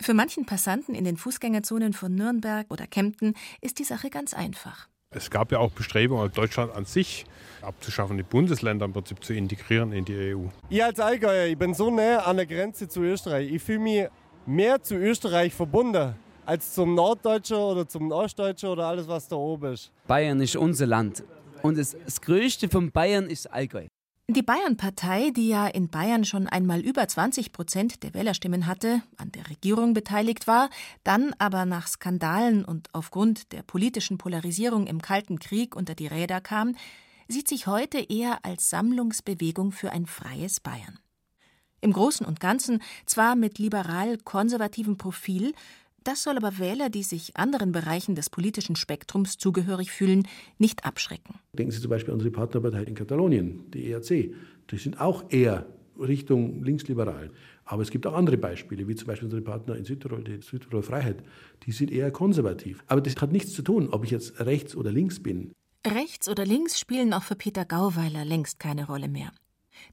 Für 0.00 0.14
manchen 0.14 0.44
Passanten 0.44 0.94
in 0.94 1.04
den 1.04 1.16
Fußgängerzonen 1.16 1.92
von 1.92 2.14
Nürnberg 2.14 2.66
oder 2.70 2.86
Kempten 2.86 3.34
ist 3.60 3.78
die 3.78 3.84
Sache 3.84 4.10
ganz 4.10 4.34
einfach. 4.34 4.88
Es 5.10 5.30
gab 5.30 5.52
ja 5.52 5.58
auch 5.58 5.70
Bestrebungen, 5.70 6.30
Deutschland 6.32 6.74
an 6.74 6.84
sich 6.84 7.24
abzuschaffen, 7.62 8.16
die 8.16 8.22
Bundesländer 8.22 8.84
im 8.84 8.92
Prinzip 8.92 9.24
zu 9.24 9.32
integrieren 9.32 9.92
in 9.92 10.04
die 10.04 10.34
EU. 10.34 10.46
Ich 10.68 10.84
als 10.84 11.00
Allgäuer, 11.00 11.46
ich 11.46 11.56
bin 11.56 11.72
so 11.72 11.90
nah 11.90 12.18
an 12.18 12.36
der 12.36 12.46
Grenze 12.46 12.88
zu 12.88 13.02
Österreich. 13.02 13.50
Ich 13.50 13.62
fühle 13.62 13.78
mich 13.78 14.06
mehr 14.44 14.82
zu 14.82 14.96
Österreich 14.96 15.54
verbunden 15.54 16.14
als 16.44 16.74
zum 16.74 16.94
Norddeutscher 16.94 17.58
oder 17.58 17.88
zum 17.88 18.10
Ostdeutscher 18.12 18.72
oder 18.72 18.86
alles, 18.86 19.08
was 19.08 19.26
da 19.28 19.36
oben 19.36 19.72
ist. 19.72 19.90
Bayern 20.06 20.40
ist 20.40 20.56
unser 20.56 20.86
Land. 20.86 21.24
Und 21.62 21.78
das, 21.78 21.96
das 22.04 22.20
Größte 22.20 22.68
von 22.68 22.92
Bayern 22.92 23.26
ist 23.28 23.52
Allgäu. 23.52 23.86
Die 24.28 24.42
Bayern-Partei, 24.42 25.30
die 25.30 25.46
ja 25.46 25.68
in 25.68 25.88
Bayern 25.88 26.24
schon 26.24 26.48
einmal 26.48 26.80
über 26.80 27.06
20 27.06 27.52
Prozent 27.52 28.02
der 28.02 28.12
Wählerstimmen 28.12 28.66
hatte, 28.66 29.00
an 29.18 29.30
der 29.30 29.48
Regierung 29.48 29.94
beteiligt 29.94 30.48
war, 30.48 30.68
dann 31.04 31.32
aber 31.38 31.64
nach 31.64 31.86
Skandalen 31.86 32.64
und 32.64 32.88
aufgrund 32.92 33.52
der 33.52 33.62
politischen 33.62 34.18
Polarisierung 34.18 34.88
im 34.88 35.00
Kalten 35.00 35.38
Krieg 35.38 35.76
unter 35.76 35.94
die 35.94 36.08
Räder 36.08 36.40
kam, 36.40 36.74
sieht 37.28 37.46
sich 37.46 37.68
heute 37.68 37.98
eher 37.98 38.44
als 38.44 38.68
Sammlungsbewegung 38.68 39.70
für 39.70 39.92
ein 39.92 40.06
freies 40.06 40.58
Bayern. 40.58 40.98
Im 41.80 41.92
Großen 41.92 42.26
und 42.26 42.40
Ganzen 42.40 42.82
zwar 43.04 43.36
mit 43.36 43.60
liberal-konservativem 43.60 44.96
Profil, 44.96 45.54
das 46.06 46.22
soll 46.22 46.36
aber 46.36 46.58
Wähler, 46.58 46.90
die 46.90 47.02
sich 47.02 47.36
anderen 47.36 47.72
Bereichen 47.72 48.14
des 48.14 48.30
politischen 48.30 48.76
Spektrums 48.76 49.38
zugehörig 49.38 49.90
fühlen, 49.90 50.26
nicht 50.58 50.84
abschrecken. 50.84 51.34
Denken 51.52 51.72
Sie 51.72 51.80
zum 51.80 51.90
Beispiel 51.90 52.12
an 52.12 52.18
unsere 52.18 52.30
Partnerpartei 52.30 52.82
in 52.82 52.94
Katalonien, 52.94 53.70
die 53.72 53.90
ERC. 53.90 54.32
Die 54.70 54.78
sind 54.78 55.00
auch 55.00 55.30
eher 55.30 55.66
Richtung 55.98 56.62
linksliberal. 56.62 57.30
Aber 57.64 57.82
es 57.82 57.90
gibt 57.90 58.06
auch 58.06 58.14
andere 58.14 58.36
Beispiele, 58.36 58.86
wie 58.86 58.94
zum 58.94 59.08
Beispiel 59.08 59.26
unsere 59.26 59.42
Partner 59.42 59.76
in 59.76 59.84
Südtirol, 59.84 60.22
die 60.22 60.40
Südtirol 60.40 60.82
Freiheit. 60.82 61.22
Die 61.64 61.72
sind 61.72 61.90
eher 61.90 62.10
konservativ. 62.10 62.84
Aber 62.86 63.00
das 63.00 63.16
hat 63.16 63.32
nichts 63.32 63.52
zu 63.52 63.62
tun, 63.62 63.88
ob 63.90 64.04
ich 64.04 64.10
jetzt 64.10 64.38
rechts 64.40 64.76
oder 64.76 64.92
links 64.92 65.22
bin. 65.22 65.52
Rechts 65.86 66.28
oder 66.28 66.44
links 66.44 66.78
spielen 66.78 67.12
auch 67.12 67.22
für 67.22 67.36
Peter 67.36 67.64
Gauweiler 67.64 68.24
längst 68.24 68.58
keine 68.58 68.86
Rolle 68.86 69.08
mehr. 69.08 69.32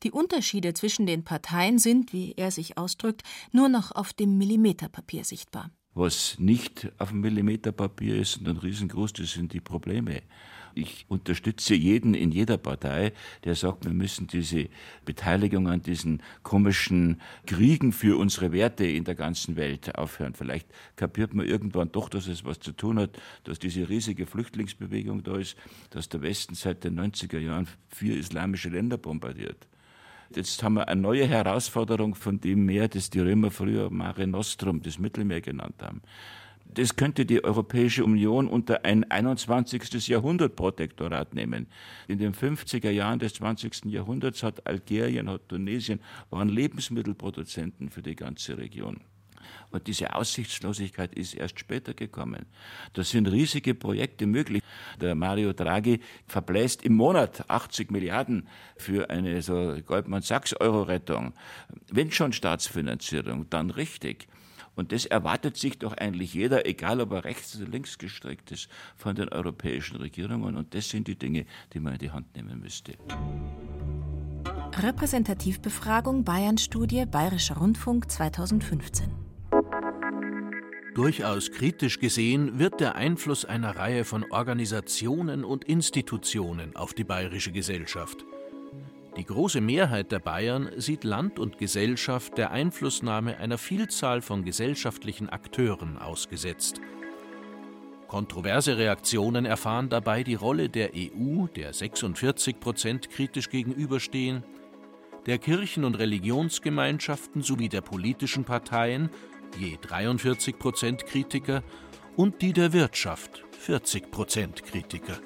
Die 0.03 0.11
Unterschiede 0.11 0.73
zwischen 0.73 1.05
den 1.05 1.23
Parteien 1.23 1.77
sind, 1.77 2.13
wie 2.13 2.33
er 2.33 2.51
sich 2.51 2.77
ausdrückt, 2.77 3.23
nur 3.51 3.69
noch 3.69 3.91
auf 3.91 4.13
dem 4.13 4.37
Millimeterpapier 4.37 5.23
sichtbar. 5.23 5.71
Was 5.95 6.39
nicht 6.39 6.91
auf 6.97 7.09
dem 7.09 7.21
Millimeterpapier 7.21 8.15
ist, 8.17 8.33
sondern 8.33 8.57
riesengroß, 8.57 9.13
das 9.13 9.31
sind 9.31 9.53
die 9.53 9.61
Probleme. 9.61 10.23
Ich 10.75 11.05
unterstütze 11.07 11.75
jeden 11.75 12.15
in 12.15 12.31
jeder 12.31 12.57
Partei, 12.57 13.13
der 13.43 13.53
sagt, 13.55 13.85
wir 13.85 13.93
müssen 13.93 14.25
diese 14.25 14.69
Beteiligung 15.05 15.67
an 15.67 15.81
diesen 15.83 16.23
komischen 16.41 17.21
Kriegen 17.45 17.91
für 17.91 18.17
unsere 18.17 18.51
Werte 18.51 18.85
in 18.85 19.03
der 19.03 19.15
ganzen 19.15 19.55
Welt 19.55 19.95
aufhören. 19.95 20.33
Vielleicht 20.33 20.67
kapiert 20.95 21.33
man 21.33 21.45
irgendwann 21.45 21.91
doch, 21.91 22.09
dass 22.09 22.27
es 22.27 22.43
was 22.43 22.59
zu 22.59 22.71
tun 22.71 22.97
hat, 22.97 23.21
dass 23.43 23.59
diese 23.59 23.87
riesige 23.87 24.25
Flüchtlingsbewegung 24.25 25.23
da 25.23 25.37
ist, 25.37 25.55
dass 25.91 26.09
der 26.09 26.23
Westen 26.23 26.55
seit 26.55 26.83
den 26.83 26.99
90er 26.99 27.39
Jahren 27.39 27.67
vier 27.89 28.17
islamische 28.17 28.69
Länder 28.69 28.97
bombardiert. 28.97 29.67
Jetzt 30.35 30.63
haben 30.63 30.75
wir 30.75 30.87
eine 30.87 30.99
neue 30.99 31.27
Herausforderung 31.27 32.15
von 32.15 32.39
dem 32.39 32.65
Meer, 32.65 32.87
das 32.87 33.09
die 33.09 33.19
Römer 33.19 33.51
früher 33.51 33.89
Mare 33.91 34.25
Nostrum, 34.25 34.81
das 34.81 34.97
Mittelmeer 34.97 35.41
genannt 35.41 35.75
haben. 35.81 36.01
Das 36.65 36.95
könnte 36.95 37.25
die 37.25 37.43
Europäische 37.43 38.03
Union 38.03 38.47
unter 38.47 38.83
ein 38.83 39.09
21. 39.09 40.07
Jahrhundert 40.07 40.55
Protektorat 40.55 41.35
nehmen. 41.35 41.67
In 42.07 42.17
den 42.17 42.33
50er 42.33 42.89
Jahren 42.89 43.19
des 43.19 43.35
20. 43.35 43.85
Jahrhunderts 43.85 44.41
hat 44.41 44.65
Algerien, 44.65 45.29
hat 45.29 45.49
Tunesien, 45.49 45.99
waren 46.31 46.49
Lebensmittelproduzenten 46.49 47.91
für 47.91 48.01
die 48.01 48.15
ganze 48.15 48.57
Region. 48.57 49.01
Und 49.71 49.87
diese 49.87 50.15
Aussichtslosigkeit 50.15 51.13
ist 51.15 51.33
erst 51.33 51.59
später 51.59 51.93
gekommen. 51.93 52.45
Da 52.93 53.03
sind 53.03 53.27
riesige 53.27 53.73
Projekte 53.73 54.25
möglich. 54.25 54.61
Der 55.01 55.15
Mario 55.15 55.53
Draghi 55.53 55.99
verbläst 56.27 56.83
im 56.83 56.93
Monat 56.95 57.49
80 57.49 57.91
Milliarden 57.91 58.47
für 58.77 59.09
eine 59.09 59.41
so 59.41 59.77
Goldman 59.85 60.21
Sachs 60.21 60.53
Euro-Rettung. 60.53 61.33
Wenn 61.91 62.11
schon 62.11 62.33
Staatsfinanzierung, 62.33 63.49
dann 63.49 63.69
richtig. 63.69 64.27
Und 64.75 64.91
das 64.91 65.05
erwartet 65.05 65.57
sich 65.57 65.77
doch 65.79 65.93
eigentlich 65.93 66.33
jeder, 66.33 66.65
egal 66.65 66.99
ob 67.01 67.11
er 67.11 67.25
rechts 67.25 67.55
oder 67.55 67.67
links 67.67 67.97
gestrickt 67.97 68.51
ist, 68.51 68.69
von 68.95 69.15
den 69.15 69.29
europäischen 69.29 69.97
Regierungen. 69.97 70.55
Und 70.55 70.73
das 70.73 70.89
sind 70.89 71.07
die 71.07 71.15
Dinge, 71.15 71.45
die 71.73 71.79
man 71.79 71.93
in 71.93 71.99
die 71.99 72.11
Hand 72.11 72.35
nehmen 72.35 72.59
müsste. 72.59 72.93
Repräsentativbefragung 74.81 76.23
Bayern-Studie 76.23 77.05
Bayerischer 77.05 77.57
Rundfunk 77.57 78.09
2015. 78.09 79.22
Durchaus 80.95 81.51
kritisch 81.51 81.99
gesehen 81.99 82.59
wird 82.59 82.79
der 82.79 82.93
Einfluss 82.93 83.45
einer 83.45 83.75
Reihe 83.77 84.05
von 84.05 84.31
Organisationen 84.31 85.43
und 85.43 85.63
Institutionen 85.63 86.75
auf 86.75 86.93
die 86.93 87.03
bayerische 87.03 87.51
Gesellschaft. 87.51 88.23
Die 89.17 89.25
große 89.25 89.59
Mehrheit 89.59 90.11
der 90.11 90.19
Bayern 90.19 90.69
sieht 90.77 91.03
Land 91.03 91.39
und 91.39 91.57
Gesellschaft 91.57 92.37
der 92.37 92.51
Einflussnahme 92.51 93.37
einer 93.37 93.57
Vielzahl 93.57 94.21
von 94.21 94.43
gesellschaftlichen 94.43 95.29
Akteuren 95.29 95.97
ausgesetzt. 95.97 96.79
Kontroverse 98.07 98.77
Reaktionen 98.77 99.45
erfahren 99.45 99.89
dabei 99.89 100.23
die 100.23 100.35
Rolle 100.35 100.69
der 100.69 100.91
EU, 100.95 101.47
der 101.55 101.73
46 101.73 102.59
Prozent 102.59 103.09
kritisch 103.09 103.49
gegenüberstehen, 103.49 104.43
der 105.25 105.39
Kirchen- 105.39 105.85
und 105.85 105.97
Religionsgemeinschaften 105.97 107.41
sowie 107.41 107.69
der 107.69 107.81
politischen 107.81 108.43
Parteien, 108.43 109.09
je 109.57 109.77
43 109.77 110.57
Prozent 110.57 111.05
Kritiker, 111.05 111.63
und 112.15 112.41
die 112.41 112.53
der 112.53 112.73
Wirtschaft, 112.73 113.43
40 113.59 114.11
Prozent 114.11 114.63
Kritiker. 114.63 115.17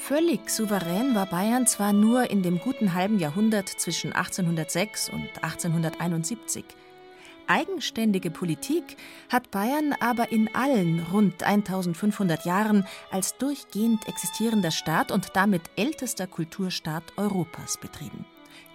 Völlig 0.00 0.50
souverän 0.50 1.14
war 1.14 1.26
Bayern 1.26 1.66
zwar 1.66 1.92
nur 1.92 2.30
in 2.30 2.42
dem 2.42 2.58
guten 2.58 2.94
halben 2.94 3.18
Jahrhundert 3.18 3.68
zwischen 3.68 4.12
1806 4.12 5.10
und 5.10 5.28
1871, 5.42 6.64
Eigenständige 7.48 8.30
Politik 8.30 8.96
hat 9.28 9.50
Bayern 9.52 9.94
aber 10.00 10.32
in 10.32 10.52
allen 10.54 11.06
rund 11.12 11.44
1500 11.44 12.44
Jahren 12.44 12.86
als 13.10 13.36
durchgehend 13.36 14.08
existierender 14.08 14.72
Staat 14.72 15.12
und 15.12 15.28
damit 15.34 15.62
ältester 15.76 16.26
Kulturstaat 16.26 17.04
Europas 17.16 17.78
betrieben. 17.78 18.24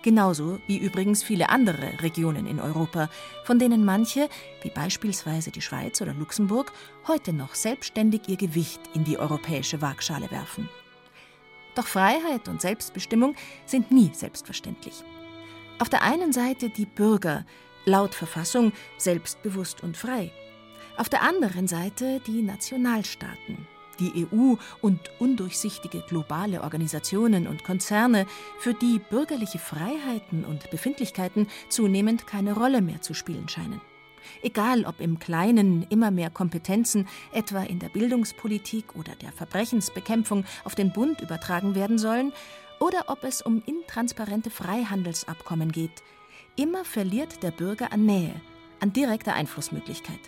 Genauso 0.03 0.59
wie 0.65 0.77
übrigens 0.77 1.21
viele 1.21 1.49
andere 1.49 2.01
Regionen 2.01 2.47
in 2.47 2.59
Europa, 2.59 3.09
von 3.43 3.59
denen 3.59 3.85
manche, 3.85 4.29
wie 4.63 4.71
beispielsweise 4.71 5.51
die 5.51 5.61
Schweiz 5.61 6.01
oder 6.01 6.13
Luxemburg, 6.13 6.73
heute 7.07 7.33
noch 7.33 7.53
selbstständig 7.53 8.21
ihr 8.27 8.37
Gewicht 8.37 8.81
in 8.95 9.03
die 9.03 9.19
europäische 9.19 9.81
Waagschale 9.81 10.31
werfen. 10.31 10.69
Doch 11.75 11.85
Freiheit 11.85 12.47
und 12.47 12.61
Selbstbestimmung 12.61 13.35
sind 13.65 13.91
nie 13.91 14.09
selbstverständlich. 14.13 15.03
Auf 15.77 15.89
der 15.89 16.01
einen 16.01 16.33
Seite 16.33 16.69
die 16.69 16.85
Bürger, 16.85 17.45
laut 17.85 18.15
Verfassung 18.15 18.73
selbstbewusst 18.97 19.83
und 19.83 19.97
frei. 19.97 20.31
Auf 20.97 21.09
der 21.09 21.21
anderen 21.21 21.67
Seite 21.67 22.21
die 22.25 22.41
Nationalstaaten, 22.41 23.67
die 23.99 24.27
EU 24.31 24.55
und 24.81 24.99
undurchsichtige 25.19 26.01
globale 26.01 26.61
Organisationen 26.61 27.47
und 27.47 27.63
Konzerne, 27.63 28.25
für 28.59 28.73
die 28.73 28.99
bürgerliche 29.09 29.59
Freiheiten 29.59 30.45
und 30.45 30.69
Befindlichkeiten 30.71 31.47
zunehmend 31.69 32.27
keine 32.27 32.53
Rolle 32.53 32.81
mehr 32.81 33.01
zu 33.01 33.13
spielen 33.13 33.49
scheinen. 33.49 33.81
Egal 34.41 34.85
ob 34.85 34.99
im 34.99 35.19
Kleinen 35.19 35.83
immer 35.89 36.11
mehr 36.11 36.29
Kompetenzen, 36.29 37.07
etwa 37.31 37.63
in 37.63 37.79
der 37.79 37.89
Bildungspolitik 37.89 38.95
oder 38.95 39.15
der 39.15 39.31
Verbrechensbekämpfung, 39.31 40.45
auf 40.63 40.75
den 40.75 40.93
Bund 40.93 41.21
übertragen 41.21 41.75
werden 41.75 41.97
sollen, 41.97 42.31
oder 42.79 43.05
ob 43.07 43.23
es 43.23 43.41
um 43.41 43.61
intransparente 43.65 44.49
Freihandelsabkommen 44.49 45.71
geht, 45.71 46.03
immer 46.55 46.83
verliert 46.83 47.43
der 47.43 47.51
Bürger 47.51 47.91
an 47.93 48.05
Nähe, 48.05 48.33
an 48.79 48.91
direkter 48.91 49.33
Einflussmöglichkeit. 49.35 50.19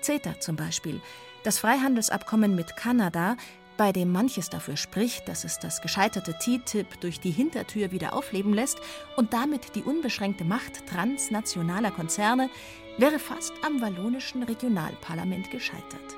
CETA 0.00 0.40
zum 0.40 0.56
Beispiel, 0.56 1.00
das 1.44 1.58
Freihandelsabkommen 1.58 2.56
mit 2.56 2.76
Kanada, 2.76 3.36
bei 3.76 3.92
dem 3.92 4.10
manches 4.10 4.50
dafür 4.50 4.76
spricht, 4.76 5.28
dass 5.28 5.44
es 5.44 5.58
das 5.58 5.82
gescheiterte 5.82 6.34
TTIP 6.38 7.00
durch 7.00 7.20
die 7.20 7.30
Hintertür 7.30 7.90
wieder 7.90 8.14
aufleben 8.14 8.54
lässt 8.54 8.78
und 9.16 9.32
damit 9.32 9.74
die 9.74 9.82
unbeschränkte 9.82 10.44
Macht 10.44 10.86
transnationaler 10.86 11.90
Konzerne, 11.90 12.48
wäre 12.98 13.18
fast 13.18 13.52
am 13.64 13.80
wallonischen 13.80 14.42
Regionalparlament 14.42 15.50
gescheitert. 15.50 16.16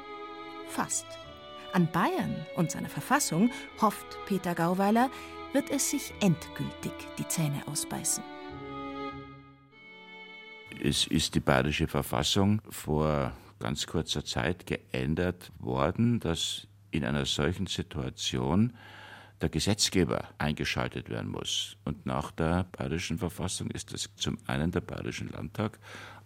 Fast. 0.69 1.07
An 1.73 1.91
Bayern 1.91 2.47
und 2.55 2.71
seiner 2.71 2.89
Verfassung, 2.89 3.51
hofft 3.81 4.07
Peter 4.27 4.55
Gauweiler, 4.55 5.11
wird 5.53 5.71
es 5.71 5.91
sich 5.91 6.13
endgültig 6.21 6.93
die 7.19 7.27
Zähne 7.27 7.63
ausbeißen. 7.67 8.23
Es 10.83 11.07
ist 11.07 11.35
die 11.35 11.41
bayerische 11.41 11.89
Verfassung 11.89 12.61
vor 12.71 13.33
ganz 13.59 13.87
kurzer 13.87 14.25
Zeit 14.25 14.67
geändert 14.67 15.51
worden, 15.59 16.21
dass 16.21 16.67
in 16.91 17.05
einer 17.05 17.27
solchen 17.27 17.67
Situation 17.67 18.73
der 19.41 19.49
Gesetzgeber 19.49 20.29
eingeschaltet 20.39 21.11
werden 21.11 21.31
muss. 21.31 21.77
Und 21.85 22.07
nach 22.07 22.31
der 22.31 22.65
bayerischen 22.73 23.19
Verfassung 23.19 23.71
ist 23.71 23.93
das 23.93 24.09
zum 24.17 24.39
einen 24.47 24.71
der 24.71 24.81
bayerische 24.81 25.25
Landtag, 25.25 25.79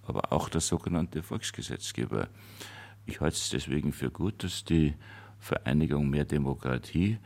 aber 0.07 0.33
auch 0.33 0.49
der 0.49 0.61
sogenannte 0.61 1.23
Volksgesetzgeber. 1.23 2.29
Ich 3.07 3.21
halte 3.21 3.37
es 3.37 3.51
deswegen 3.51 3.93
für 3.93 4.11
gut, 4.11 4.45
dass 4.45 4.64
die 4.64 4.95
Vereinigung 5.40 6.09
Mehr 6.11 6.25
Demokratie 6.25 7.19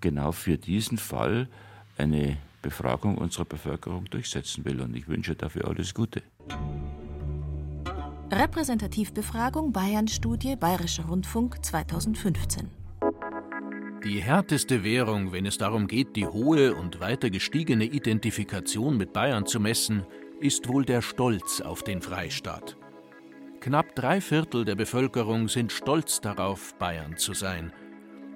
genau 0.00 0.32
für 0.32 0.58
diesen 0.58 0.98
Fall 0.98 1.48
eine 1.96 2.36
Befragung 2.62 3.16
unserer 3.16 3.44
Bevölkerung 3.44 4.04
durchsetzen 4.06 4.64
will. 4.64 4.80
Und 4.80 4.94
ich 4.94 5.08
wünsche 5.08 5.34
dafür 5.34 5.68
alles 5.68 5.94
Gute. 5.94 6.22
Repräsentativbefragung 8.32 9.72
Bayern-Studie 9.72 10.54
Bayerischer 10.54 11.04
Rundfunk 11.06 11.64
2015. 11.64 12.70
Die 14.04 14.22
härteste 14.22 14.84
Währung, 14.84 15.32
wenn 15.32 15.46
es 15.46 15.58
darum 15.58 15.88
geht, 15.88 16.14
die 16.14 16.28
hohe 16.28 16.76
und 16.76 17.00
weiter 17.00 17.28
gestiegene 17.28 17.84
Identifikation 17.84 18.96
mit 18.96 19.12
Bayern 19.12 19.46
zu 19.46 19.58
messen, 19.58 20.06
ist 20.38 20.68
wohl 20.68 20.84
der 20.84 21.02
Stolz 21.02 21.60
auf 21.60 21.82
den 21.82 22.00
Freistaat. 22.00 22.76
Knapp 23.58 23.96
drei 23.96 24.20
Viertel 24.20 24.64
der 24.64 24.76
Bevölkerung 24.76 25.48
sind 25.48 25.72
stolz 25.72 26.20
darauf, 26.20 26.74
Bayern 26.76 27.16
zu 27.16 27.34
sein. 27.34 27.72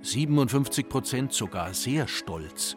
57 0.02 0.88
Prozent 0.88 1.32
sogar 1.32 1.72
sehr 1.72 2.08
stolz. 2.08 2.76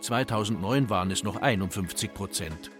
2009 0.00 0.90
waren 0.90 1.12
es 1.12 1.22
noch 1.22 1.36
51 1.36 2.12
Prozent. 2.12 2.72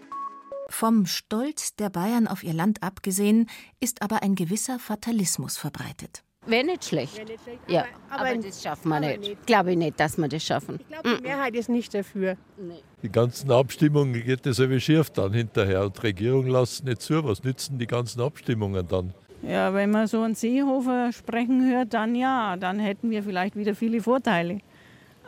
Vom 0.75 1.05
Stolz 1.05 1.75
der 1.75 1.91
Bayern 1.91 2.27
auf 2.27 2.43
ihr 2.43 2.51
Land 2.51 2.81
abgesehen, 2.81 3.47
ist 3.79 4.01
aber 4.01 4.23
ein 4.23 4.33
gewisser 4.33 4.79
Fatalismus 4.79 5.55
verbreitet. 5.55 6.23
Wäre 6.47 6.65
nicht 6.65 6.85
schlecht. 6.85 7.21
Ja, 7.67 7.85
aber, 8.09 8.31
aber 8.31 8.37
das 8.37 8.63
schaffen 8.63 8.89
wir 8.89 8.99
nicht. 8.99 9.19
nicht. 9.19 9.45
Glaube 9.45 9.73
ich 9.73 9.77
nicht, 9.77 9.99
dass 9.99 10.17
wir 10.17 10.27
das 10.27 10.43
schaffen. 10.43 10.79
Ich 10.81 10.87
glaube, 10.87 11.15
die 11.15 11.21
Mehrheit 11.21 11.53
ist 11.53 11.69
nicht 11.69 11.93
dafür. 11.93 12.37
Nee. 12.57 12.81
Die 13.03 13.11
ganzen 13.11 13.51
Abstimmungen 13.51 14.13
geht 14.13 14.47
das 14.47 14.59
aber 14.59 14.79
schief 14.79 15.11
dann 15.11 15.31
hinterher. 15.31 15.83
Und 15.85 15.95
die 15.95 16.01
Regierung 16.01 16.47
lässt 16.47 16.83
nicht 16.83 17.03
zu. 17.03 17.23
Was 17.23 17.43
nützen 17.43 17.77
die 17.77 17.87
ganzen 17.87 18.19
Abstimmungen 18.21 18.87
dann? 18.87 19.13
Ja, 19.43 19.75
wenn 19.75 19.91
man 19.91 20.07
so 20.07 20.23
einen 20.23 20.33
Seehofer 20.33 21.13
sprechen 21.13 21.69
hört, 21.69 21.93
dann 21.93 22.15
ja, 22.15 22.57
dann 22.57 22.79
hätten 22.79 23.11
wir 23.11 23.21
vielleicht 23.21 23.55
wieder 23.55 23.75
viele 23.75 24.01
Vorteile. 24.01 24.59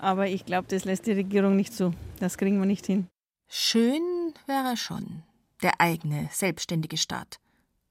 Aber 0.02 0.28
ich 0.28 0.44
glaube, 0.44 0.66
das 0.70 0.86
lässt 0.86 1.06
die 1.06 1.14
Regierung 1.14 1.56
nicht 1.56 1.72
zu. 1.72 1.94
Das 2.20 2.40
kriegen 2.40 2.60
wir 2.60 2.66
nicht 2.66 2.88
hin. 2.88 3.06
Schön 3.48 4.34
wäre 4.48 4.76
schon, 4.76 5.22
der 5.62 5.80
eigene, 5.80 6.30
selbstständige 6.32 6.98
Staat. 6.98 7.40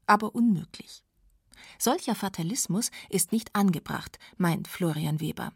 Aber 0.07 0.35
unmöglich. 0.35 1.03
Solcher 1.79 2.15
Fatalismus 2.15 2.91
ist 3.09 3.33
nicht 3.33 3.55
angebracht, 3.55 4.19
meint 4.37 4.69
Florian 4.69 5.21
Weber. 5.21 5.53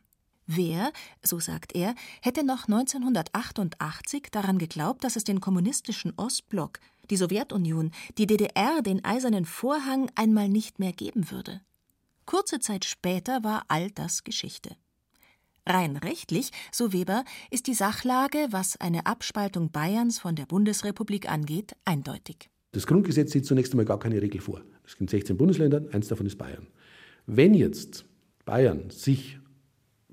Wer, 0.46 0.92
so 1.22 1.40
sagt 1.40 1.74
er, 1.74 1.94
hätte 2.22 2.42
noch 2.42 2.64
1988 2.68 4.28
daran 4.30 4.58
geglaubt, 4.58 5.04
dass 5.04 5.16
es 5.16 5.24
den 5.24 5.40
kommunistischen 5.42 6.14
Ostblock, 6.16 6.80
die 7.10 7.18
Sowjetunion, 7.18 7.90
die 8.16 8.26
DDR, 8.26 8.80
den 8.80 9.04
eisernen 9.04 9.44
Vorhang 9.44 10.10
einmal 10.14 10.48
nicht 10.48 10.78
mehr 10.78 10.92
geben 10.92 11.30
würde? 11.30 11.60
Kurze 12.24 12.60
Zeit 12.60 12.86
später 12.86 13.44
war 13.44 13.64
all 13.68 13.90
das 13.90 14.24
Geschichte. 14.24 14.76
Rein 15.68 15.98
rechtlich, 15.98 16.50
so 16.72 16.92
Weber, 16.94 17.24
ist 17.50 17.66
die 17.66 17.74
Sachlage, 17.74 18.48
was 18.50 18.80
eine 18.80 19.04
Abspaltung 19.04 19.70
Bayerns 19.70 20.18
von 20.18 20.34
der 20.34 20.46
Bundesrepublik 20.46 21.30
angeht, 21.30 21.74
eindeutig. 21.84 22.48
Das 22.72 22.86
Grundgesetz 22.86 23.32
sieht 23.32 23.44
zunächst 23.44 23.72
einmal 23.72 23.84
gar 23.84 23.98
keine 23.98 24.20
Regel 24.22 24.40
vor. 24.40 24.62
Es 24.86 24.96
gibt 24.96 25.10
16 25.10 25.36
Bundesländer, 25.36 25.82
eins 25.92 26.08
davon 26.08 26.26
ist 26.26 26.38
Bayern. 26.38 26.66
Wenn 27.26 27.52
jetzt 27.52 28.06
Bayern 28.46 28.88
sich 28.88 29.38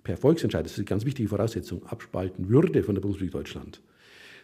per 0.03 0.17
Volksentscheid, 0.17 0.65
das 0.65 0.73
ist 0.73 0.79
eine 0.79 0.85
ganz 0.85 1.05
wichtige 1.05 1.29
Voraussetzung, 1.29 1.85
abspalten 1.85 2.49
würde 2.49 2.83
von 2.83 2.95
der 2.95 3.01
Bundesrepublik 3.01 3.31
Deutschland, 3.31 3.81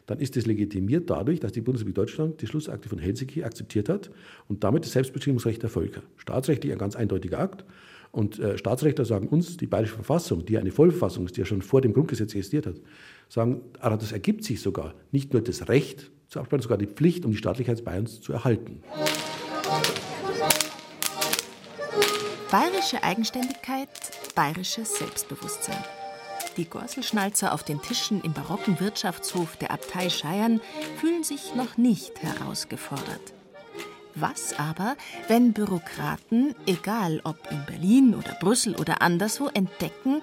dann 0.05 0.19
ist 0.19 0.35
das 0.35 0.45
legitimiert 0.45 1.09
dadurch, 1.09 1.39
dass 1.39 1.51
die 1.51 1.61
Bundesrepublik 1.61 1.95
Deutschland 1.95 2.41
die 2.41 2.47
Schlussakte 2.47 2.89
von 2.89 2.99
Helsinki 2.99 3.43
akzeptiert 3.43 3.89
hat 3.89 4.11
und 4.47 4.63
damit 4.63 4.85
das 4.85 4.93
Selbstbestimmungsrecht 4.93 5.61
der 5.61 5.69
Völker. 5.69 6.01
Staatsrechtlich 6.17 6.71
ein 6.71 6.77
ganz 6.77 6.95
eindeutiger 6.95 7.39
Akt. 7.39 7.65
Und 8.11 8.39
äh, 8.39 8.57
Staatsrechtler 8.57 9.05
sagen 9.05 9.27
uns, 9.29 9.55
die 9.55 9.67
Bayerische 9.67 9.95
Verfassung, 9.95 10.45
die 10.45 10.57
eine 10.57 10.71
Vollverfassung 10.71 11.25
ist, 11.25 11.37
die 11.37 11.41
ja 11.41 11.45
schon 11.45 11.61
vor 11.61 11.79
dem 11.79 11.93
Grundgesetz 11.93 12.33
existiert 12.33 12.65
hat, 12.65 12.75
sagen, 13.29 13.61
aber 13.79 13.95
das 13.95 14.11
ergibt 14.11 14.43
sich 14.43 14.59
sogar 14.59 14.93
nicht 15.11 15.31
nur 15.31 15.41
das 15.41 15.69
Recht 15.69 16.11
zur 16.27 16.41
Abspaltung, 16.41 16.63
sogar 16.63 16.77
die 16.77 16.87
Pflicht, 16.87 17.23
um 17.23 17.31
die 17.31 17.37
Staatlichkeit 17.37 17.83
Bayerns 17.85 18.19
zu 18.19 18.33
erhalten. 18.33 18.81
Bayerische 22.51 23.01
Eigenständigkeit, 23.01 23.87
bayerisches 24.35 24.97
Selbstbewusstsein. 24.97 26.00
Die 26.57 26.65
Gorselschnalzer 26.65 27.53
auf 27.53 27.63
den 27.63 27.81
Tischen 27.81 28.21
im 28.21 28.33
barocken 28.33 28.79
Wirtschaftshof 28.79 29.55
der 29.55 29.71
Abtei 29.71 30.09
Scheiern 30.09 30.59
fühlen 30.99 31.23
sich 31.23 31.55
noch 31.55 31.77
nicht 31.77 32.21
herausgefordert. 32.21 33.33
Was 34.15 34.59
aber, 34.59 34.97
wenn 35.29 35.53
Bürokraten, 35.53 36.53
egal 36.65 37.21
ob 37.23 37.37
in 37.49 37.65
Berlin 37.65 38.15
oder 38.15 38.33
Brüssel 38.33 38.75
oder 38.75 39.01
anderswo, 39.01 39.47
entdecken, 39.47 40.21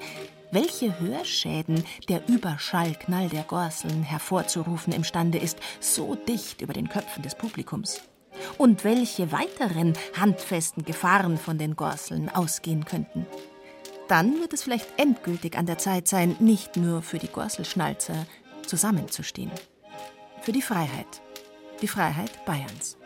welche 0.51 1.01
Hörschäden 1.01 1.83
der 2.09 2.29
Überschallknall 2.29 3.31
der 3.31 3.45
Gorseln 3.45 4.03
hervorzurufen 4.03 4.93
imstande 4.93 5.39
ist, 5.39 5.59
so 5.81 6.15
dicht 6.15 6.61
über 6.61 6.75
den 6.75 6.91
Köpfen 6.91 7.23
des 7.23 7.35
Publikums? 7.35 8.03
Und 8.59 8.85
welche 8.85 9.33
weiteren 9.33 9.95
handfesten 10.19 10.85
Gefahren 10.85 11.39
von 11.39 11.57
den 11.57 11.75
Gorseln 11.75 12.29
ausgehen 12.29 12.85
könnten? 12.85 13.27
Dann 14.09 14.41
wird 14.41 14.55
es 14.55 14.63
vielleicht 14.63 14.89
endgültig 14.99 15.57
an 15.57 15.67
der 15.67 15.79
Zeit 15.79 16.09
sein, 16.09 16.35
nicht 16.41 16.77
nur 16.77 17.03
für 17.03 17.19
die 17.19 17.29
Gorselschnalzer 17.29 18.27
zusammenzustehen. 18.67 19.51
Für 20.41 20.53
die 20.53 20.63
Freiheit. 20.63 21.21
Die 21.83 21.89
Freiheit 21.89 22.45
Bayerns. 22.47 22.97